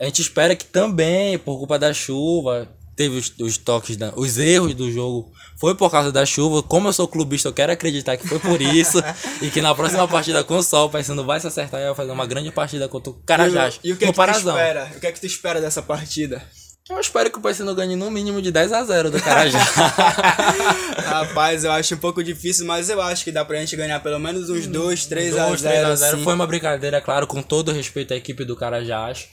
a 0.00 0.04
gente 0.04 0.20
espera 0.20 0.56
que 0.56 0.64
também, 0.64 1.38
por 1.38 1.58
culpa 1.58 1.78
da 1.78 1.92
chuva, 1.92 2.68
teve 2.96 3.16
os, 3.16 3.32
os 3.38 3.56
toques, 3.56 3.96
da, 3.96 4.12
os 4.16 4.38
erros 4.38 4.74
do 4.74 4.90
jogo, 4.90 5.30
foi 5.58 5.74
por 5.74 5.90
causa 5.90 6.10
da 6.10 6.26
chuva. 6.26 6.62
Como 6.62 6.88
eu 6.88 6.92
sou 6.92 7.06
clubista, 7.06 7.48
eu 7.48 7.52
quero 7.52 7.72
acreditar 7.72 8.16
que 8.16 8.26
foi 8.26 8.38
por 8.38 8.60
isso. 8.60 8.98
e 9.40 9.50
que 9.50 9.62
na 9.62 9.74
próxima 9.74 10.06
partida 10.08 10.42
com 10.42 10.56
o 10.56 10.62
sol, 10.62 10.86
o 10.86 10.90
Paysandu 10.90 11.24
vai 11.24 11.40
se 11.40 11.46
acertar 11.46 11.80
e 11.80 11.84
vai 11.84 11.94
fazer 11.94 12.10
uma 12.10 12.26
grande 12.26 12.50
partida 12.50 12.88
contra 12.88 13.10
o 13.10 13.14
Carajás. 13.14 13.78
E, 13.82 13.88
e 13.88 13.92
o 13.92 13.96
que, 13.96 14.04
é 14.04 14.12
que 14.12 14.14
tu 14.14 14.30
espera? 14.30 14.92
O 14.96 15.00
que 15.00 15.06
é 15.06 15.12
que 15.12 15.20
tu 15.20 15.26
espera 15.26 15.60
dessa 15.60 15.82
partida? 15.82 16.42
Eu 16.90 16.98
espero 16.98 17.30
que 17.30 17.38
o 17.38 17.40
Paysandu 17.40 17.74
ganhe 17.76 17.94
no 17.94 18.10
mínimo 18.10 18.42
de 18.42 18.50
10 18.50 18.72
a 18.72 18.82
0 18.82 19.10
do 19.10 19.22
Carajá. 19.22 19.58
Rapaz, 21.06 21.64
eu 21.64 21.70
acho 21.70 21.94
um 21.94 21.98
pouco 21.98 22.24
difícil, 22.24 22.66
mas 22.66 22.90
eu 22.90 23.00
acho 23.00 23.22
que 23.22 23.30
dá 23.30 23.44
pra 23.44 23.58
gente 23.58 23.76
ganhar 23.76 24.00
pelo 24.00 24.18
menos 24.18 24.50
uns 24.50 24.66
2, 24.66 25.06
3 25.06 25.36
a 25.38 25.44
0. 25.44 25.58
3 25.58 25.84
a 25.84 25.94
0. 25.94 26.18
Foi 26.24 26.34
uma 26.34 26.46
brincadeira, 26.46 27.00
claro, 27.00 27.26
com 27.26 27.40
todo 27.40 27.70
respeito 27.70 28.12
à 28.12 28.16
equipe 28.16 28.44
do 28.44 28.56
Carajás. 28.56 29.28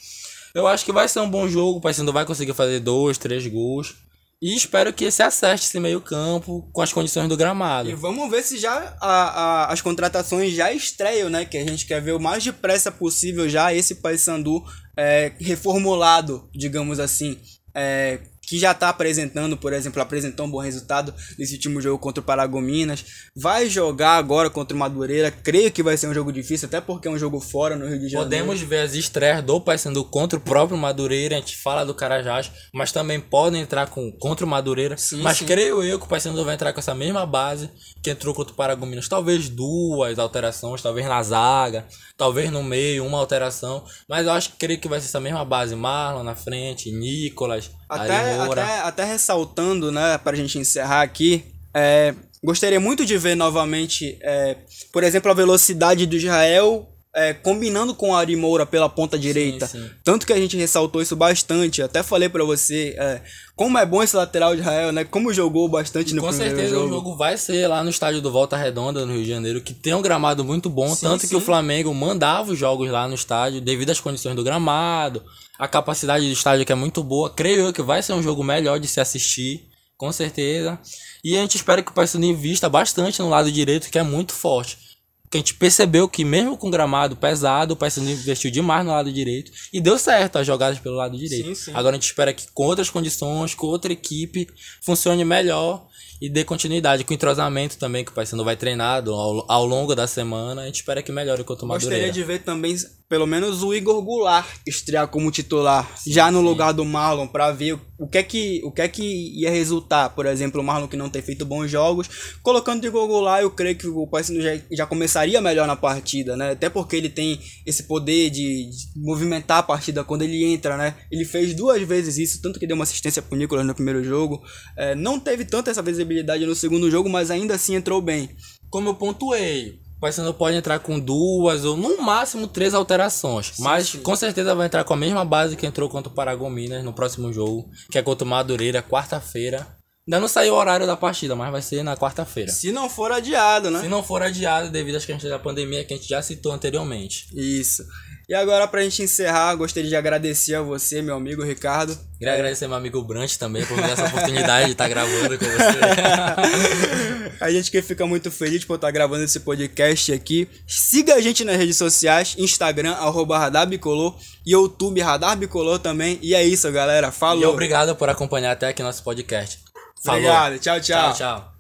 Eu 0.54 0.68
acho 0.68 0.86
que 0.86 0.92
vai 0.92 1.08
ser 1.08 1.22
um 1.22 1.30
bom 1.30 1.48
jogo, 1.48 1.80
o 1.80 1.82
Paysandu 1.82 2.14
vai 2.14 2.26
conseguir 2.26 2.54
fazer 2.54 2.80
2, 2.82 3.18
3 3.18 3.48
gols. 3.48 3.96
E 4.42 4.56
espero 4.56 4.94
que 4.94 5.12
se 5.12 5.22
acerte 5.22 5.66
esse 5.66 5.80
meio 5.82 6.00
campo 6.00 6.70
com 6.72 6.82
as 6.82 6.94
condições 6.94 7.28
do 7.28 7.36
gramado. 7.36 7.90
E 7.90 7.94
vamos 7.94 8.30
ver 8.32 8.42
se 8.42 8.58
já 8.58 8.96
a, 9.02 9.08
a, 9.10 9.74
as 9.74 9.82
contratações 9.82 10.54
já 10.54 10.72
estreiam, 10.72 11.30
né? 11.30 11.44
Que 11.44 11.58
a 11.58 11.66
gente 11.68 11.86
quer 11.86 12.02
ver 12.02 12.14
o 12.14 12.20
mais 12.20 12.42
depressa 12.42 12.90
possível 12.90 13.50
já 13.50 13.74
esse 13.74 13.96
Paysandu 13.96 14.64
é, 14.98 15.34
reformulado, 15.42 16.50
digamos 16.54 17.02
assim. 17.02 17.38
É, 17.76 18.20
que 18.50 18.58
já 18.58 18.72
está 18.72 18.90
apresentando, 18.90 19.56
por 19.56 19.74
exemplo, 19.74 20.02
apresentou 20.02 20.48
um 20.48 20.50
bom 20.50 20.58
resultado 20.58 21.14
nesse 21.38 21.54
último 21.54 21.80
jogo 21.80 22.00
contra 22.00 22.20
o 22.20 22.24
Paragominas. 22.24 23.06
Vai 23.36 23.70
jogar 23.70 24.18
agora 24.18 24.50
contra 24.50 24.76
o 24.76 24.80
Madureira. 24.80 25.30
Creio 25.30 25.72
que 25.72 25.84
vai 25.84 25.96
ser 25.96 26.08
um 26.08 26.16
jogo 26.16 26.32
difícil, 26.34 26.68
até 26.68 26.82
porque 26.82 27.08
é 27.08 27.12
um 27.12 27.20
jogo 27.20 27.40
fora 27.40 27.76
no 27.76 27.88
Rio 27.88 28.00
de 28.00 28.10
Janeiro. 28.10 28.24
Podemos 28.24 28.60
ver 28.62 28.80
as 28.80 28.96
estreias 28.96 29.44
do 29.44 29.62
Paysandu 29.62 30.04
contra 30.04 30.40
o 30.40 30.42
próprio 30.42 30.76
Madureira. 30.76 31.36
A 31.36 31.40
gente 31.40 31.58
fala 31.58 31.86
do 31.86 31.94
Carajás, 31.94 32.52
mas 32.74 32.92
também 32.92 33.20
podem 33.20 33.62
entrar 33.62 33.88
com, 33.88 34.12
contra 34.14 34.48
o 34.48 34.50
Madureira. 34.50 34.98
Sim, 34.98 35.22
mas 35.22 35.38
sim. 35.38 35.46
creio 35.46 35.84
eu 35.84 36.00
que 36.00 36.06
o 36.06 36.10
Paysandu 36.10 36.44
vai 36.44 36.56
entrar 36.56 36.74
com 36.74 36.80
essa 36.80 36.96
mesma 36.96 37.28
base 37.28 37.70
que 38.02 38.10
entrou 38.10 38.34
contra 38.34 38.52
o 38.52 38.56
Paragominas. 38.56 39.08
Talvez 39.08 39.48
duas 39.48 40.18
alterações, 40.18 40.82
talvez 40.82 41.06
na 41.06 41.22
zaga, 41.22 41.86
talvez 42.18 42.50
no 42.50 42.64
meio, 42.64 43.06
uma 43.06 43.20
alteração. 43.20 43.84
Mas 44.08 44.26
eu 44.26 44.32
acho 44.32 44.54
que 44.54 44.58
creio 44.58 44.80
que 44.80 44.88
vai 44.88 45.00
ser 45.00 45.06
essa 45.06 45.20
mesma 45.20 45.46
base. 45.46 45.76
Marlon 45.76 46.24
na 46.24 46.34
frente, 46.34 46.92
Nicolas, 46.92 47.70
até, 47.90 48.40
até, 48.40 48.80
até 48.82 49.04
ressaltando, 49.04 49.92
né, 49.92 50.18
pra 50.20 50.36
gente 50.36 50.60
encerrar 50.60 51.02
aqui, 51.02 51.44
é, 51.74 52.14
gostaria 52.44 52.80
muito 52.80 53.06
de 53.06 53.18
ver 53.18 53.36
novamente, 53.36 54.18
é, 54.22 54.58
por 54.94 55.04
exemplo, 55.04 55.32
a 55.32 55.34
velocidade 55.34 56.06
do 56.06 56.16
Israel 56.16 56.88
é, 57.16 57.34
combinando 57.34 57.96
com 57.96 58.16
a 58.16 58.20
Ari 58.20 58.36
Moura 58.36 58.66
pela 58.66 58.88
ponta 58.88 59.18
direita. 59.18 59.66
Sim, 59.66 59.82
sim. 59.82 59.90
Tanto 60.04 60.26
que 60.28 60.34
a 60.34 60.38
gente 60.38 60.56
ressaltou 60.56 61.02
isso 61.02 61.16
bastante. 61.16 61.82
Até 61.82 62.04
falei 62.04 62.30
para 62.30 62.44
você 62.44 62.96
é, 62.98 63.22
como 63.56 63.78
é 63.78 63.86
bom 63.86 64.04
esse 64.04 64.16
lateral 64.16 64.56
de 64.56 64.62
Israel, 64.62 64.92
né? 64.92 65.04
Como 65.04 65.34
jogou 65.34 65.68
bastante 65.68 66.14
no 66.14 66.22
com 66.22 66.28
primeiro 66.28 66.56
certeza 66.56 66.76
jogo. 66.76 66.88
o 66.88 66.90
jogo 66.90 67.18
vai 67.18 67.36
ser 67.38 67.68
lá 67.68 67.84
no 67.84 67.90
estádio 67.90 68.22
do 68.22 68.32
Volta 68.32 68.56
Redonda, 68.56 69.06
no 69.06 69.14
Rio 69.14 69.24
de 69.24 69.30
Janeiro, 69.30 69.62
que 69.62 69.74
tem 69.74 69.94
um 69.94 70.02
gramado 70.02 70.44
muito 70.44 70.70
bom. 70.70 70.94
Sim, 70.94 71.08
tanto 71.08 71.28
que 71.28 71.36
o 71.36 71.42
Flamengo 71.42 71.94
mandava 71.94 72.52
os 72.52 72.60
jogos 72.60 72.90
lá 72.90 73.08
no 73.08 73.16
estádio 73.16 73.60
devido 73.60 73.90
às 73.90 74.00
condições 74.00 74.36
do 74.36 74.44
gramado, 74.44 75.24
a 75.60 75.68
capacidade 75.68 76.26
do 76.26 76.32
estádio 76.32 76.66
que 76.66 76.72
é 76.72 76.76
muito 76.76 77.04
boa. 77.04 77.30
Creio 77.30 77.60
eu 77.60 77.74
que 77.74 77.82
vai 77.82 78.02
ser 78.02 78.14
um 78.14 78.24
jogo 78.24 78.42
melhor 78.42 78.80
de 78.80 78.88
se 78.88 79.02
assistir, 79.02 79.68
com 79.98 80.10
certeza. 80.10 80.80
E 81.22 81.38
a 81.38 81.42
gente 81.42 81.58
espera 81.58 81.84
que 81.84 81.92
o 81.92 81.94
Paysandu 81.94 82.26
invista 82.26 82.70
bastante 82.70 83.20
no 83.20 83.30
lado 83.30 83.52
direito, 83.52 83.90
que 83.90 84.00
é 84.00 84.04
muito 84.04 84.32
forte. 84.32 84.78
Porque 85.24 85.38
a 85.38 85.42
gente 85.42 85.56
percebeu 85.56 86.08
que 86.08 86.24
mesmo 86.24 86.58
com 86.58 86.72
gramado 86.72 87.16
pesado, 87.16 87.74
o 87.74 87.78
Paysandu 87.78 88.10
investiu 88.10 88.50
demais 88.50 88.86
no 88.86 88.92
lado 88.92 89.12
direito 89.12 89.52
e 89.72 89.82
deu 89.82 90.00
certo 90.00 90.38
as 90.38 90.48
jogadas 90.48 90.80
pelo 90.80 90.96
lado 90.96 91.18
direito. 91.18 91.50
Sim, 91.50 91.56
sim. 91.56 91.72
Agora 91.74 91.96
a 91.96 92.00
gente 92.00 92.08
espera 92.08 92.34
que 92.34 92.48
com 92.54 92.64
outras 92.64 92.90
condições, 92.90 93.54
com 93.54 93.68
outra 93.68 93.92
equipe, 93.92 94.48
funcione 94.82 95.26
melhor 95.26 95.86
e 96.22 96.30
dê 96.30 96.46
continuidade 96.46 97.04
com 97.04 97.12
o 97.12 97.14
entrosamento 97.14 97.78
também 97.78 98.06
que 98.06 98.12
o 98.12 98.14
Paysandu 98.14 98.46
vai 98.46 98.56
treinado 98.56 99.14
ao, 99.14 99.46
ao 99.52 99.66
longo 99.66 99.94
da 99.94 100.08
semana. 100.08 100.62
A 100.62 100.66
gente 100.66 100.78
espera 100.78 101.04
que 101.04 101.12
melhore 101.12 101.44
contra 101.44 101.66
o 101.66 101.68
Madureira. 101.68 102.08
Gostaria 102.08 102.14
de 102.14 102.24
ver 102.24 102.40
também 102.44 102.76
pelo 103.10 103.26
menos 103.26 103.64
o 103.64 103.74
Igor 103.74 104.00
Goulart 104.04 104.48
estrear 104.68 105.08
como 105.08 105.32
titular, 105.32 105.98
sim, 105.98 106.14
já 106.14 106.30
no 106.30 106.40
sim. 106.40 106.46
lugar 106.46 106.72
do 106.72 106.86
Marlon, 106.86 107.28
para 107.28 107.52
ver 107.52 107.76
o 107.98 108.08
que 108.08 108.20
é 108.20 108.24
que 108.24 108.62
o 108.64 108.72
que 108.72 108.82
é 108.84 108.88
que 108.88 109.42
ia 109.42 109.50
resultar, 109.50 110.10
por 110.12 110.28
exemplo, 110.28 110.62
o 110.62 110.64
Marlon 110.64 110.88
que 110.88 110.96
não 110.96 111.10
tem 111.10 111.22
feito 111.22 111.44
bons 111.44 111.72
jogos, 111.72 112.08
colocando 112.44 112.84
o 112.84 112.88
Igor 112.88 113.08
Goulart, 113.08 113.42
eu 113.42 113.50
creio 113.50 113.76
que 113.76 113.88
o 113.88 114.06
Paysandu 114.06 114.42
já, 114.42 114.52
já 114.72 114.86
começaria 114.86 115.42
melhor 115.42 115.66
na 115.66 115.76
partida, 115.76 116.38
né? 116.38 116.52
Até 116.52 116.70
porque 116.70 116.96
ele 116.96 117.10
tem 117.10 117.40
esse 117.66 117.84
poder 117.84 118.30
de, 118.30 118.70
de, 118.70 118.78
movimentar 118.96 119.58
a 119.58 119.64
partida 119.64 120.04
quando 120.04 120.22
ele 120.22 120.46
entra, 120.46 120.78
né? 120.78 120.96
Ele 121.12 121.26
fez 121.26 121.56
duas 121.56 121.82
vezes 121.82 122.20
isso, 122.20 122.42
tanto 122.44 122.60
que 122.60 122.68
deu 122.68 122.76
uma 122.76 122.84
assistência 122.84 123.24
pro 123.24 123.36
Nicolas 123.36 123.66
no 123.66 123.74
primeiro 123.74 124.04
jogo, 124.04 124.40
é, 124.78 124.94
não 124.94 125.20
teve 125.20 125.46
tanta 125.46 125.72
essa 125.72 125.82
visibilidade 125.82 126.46
no 126.46 126.54
segundo 126.54 126.92
jogo, 126.92 127.10
mas 127.10 127.32
ainda 127.32 127.56
assim 127.56 127.74
entrou 127.74 128.02
bem. 128.04 128.30
Como 128.70 128.90
eu 128.90 128.94
pontuei, 128.94 129.80
o 130.00 130.02
Paysandu 130.02 130.34
pode 130.34 130.56
entrar 130.56 130.80
com 130.80 130.98
duas 130.98 131.66
ou 131.66 131.76
no 131.76 132.02
máximo 132.02 132.48
três 132.48 132.74
alterações. 132.74 133.52
Sim, 133.54 133.64
mas 133.64 133.90
sim. 133.90 134.00
com 134.00 134.16
certeza 134.16 134.56
vai 134.56 134.68
entrar 134.68 134.86
com 134.86 134.94
a 134.94 134.98
mesma 134.98 135.26
base 135.26 135.58
que 135.58 135.68
entrou 135.68 135.90
contra 135.90 136.10
o 136.10 136.16
Paragominas 136.16 136.86
no 136.86 136.94
próximo 136.94 137.34
jogo, 137.34 137.70
que 137.92 137.98
é 137.98 138.02
contra 138.02 138.26
o 138.26 138.30
Madureira, 138.30 138.82
quarta-feira. 138.82 139.68
Ainda 140.08 140.22
não 140.22 140.28
saiu 140.30 140.54
o 140.54 140.58
horário 140.58 140.88
da 140.88 140.96
partida, 140.96 141.36
mas 141.36 141.52
vai 141.52 141.62
ser 141.62 141.84
na 141.84 141.98
quarta-feira. 141.98 142.50
Se 142.50 142.72
não 142.72 142.90
for 142.90 143.12
adiado, 143.12 143.70
né? 143.70 143.82
Se 143.82 143.90
não 143.90 144.02
for 144.02 144.24
adiado, 144.24 144.72
devido 144.72 144.96
às 144.96 145.06
questões 145.06 145.30
da 145.30 145.38
pandemia 145.38 145.84
que 145.84 145.94
a 145.94 145.98
gente 145.98 146.08
já 146.08 146.22
citou 146.22 146.54
anteriormente. 146.54 147.28
Isso. 147.36 147.84
E 148.30 148.36
agora, 148.36 148.68
pra 148.68 148.84
gente 148.84 149.02
encerrar, 149.02 149.56
gostaria 149.56 149.90
de 149.90 149.96
agradecer 149.96 150.54
a 150.54 150.62
você, 150.62 151.02
meu 151.02 151.16
amigo 151.16 151.44
Ricardo. 151.44 151.98
Queria 152.20 152.36
agradecer 152.36 152.68
meu 152.68 152.78
amigo 152.78 153.02
Brant 153.02 153.38
também 153.38 153.66
por 153.66 153.80
essa 153.80 154.06
oportunidade 154.06 154.68
de 154.68 154.74
estar 154.74 154.88
gravando 154.88 155.36
com 155.36 155.46
você. 155.46 157.34
a 157.42 157.50
gente 157.50 157.72
que 157.72 157.82
fica 157.82 158.06
muito 158.06 158.30
feliz 158.30 158.64
por 158.64 158.76
estar 158.76 158.92
gravando 158.92 159.24
esse 159.24 159.40
podcast 159.40 160.14
aqui. 160.14 160.48
Siga 160.68 161.16
a 161.16 161.22
gente 161.22 161.44
nas 161.44 161.58
redes 161.58 161.78
sociais, 161.78 162.36
Instagram, 162.38 162.92
arroba 162.92 163.40
Radar 163.40 163.66
Bicolor, 163.66 164.16
YouTube 164.46 165.02
Radar 165.02 165.36
Bicolor 165.36 165.80
também. 165.80 166.20
E 166.22 166.36
é 166.36 166.44
isso, 166.44 166.72
galera. 166.72 167.12
Falou. 167.12 167.42
E 167.42 167.46
obrigado 167.48 167.96
por 167.96 168.10
acompanhar 168.10 168.52
até 168.52 168.68
aqui 168.68 168.84
nosso 168.84 169.04
podcast. 169.04 169.58
Falou. 170.06 170.20
Obrigado. 170.20 170.60
Tchau, 170.60 170.80
tchau. 170.80 171.14
Tchau, 171.14 171.16
tchau. 171.16 171.59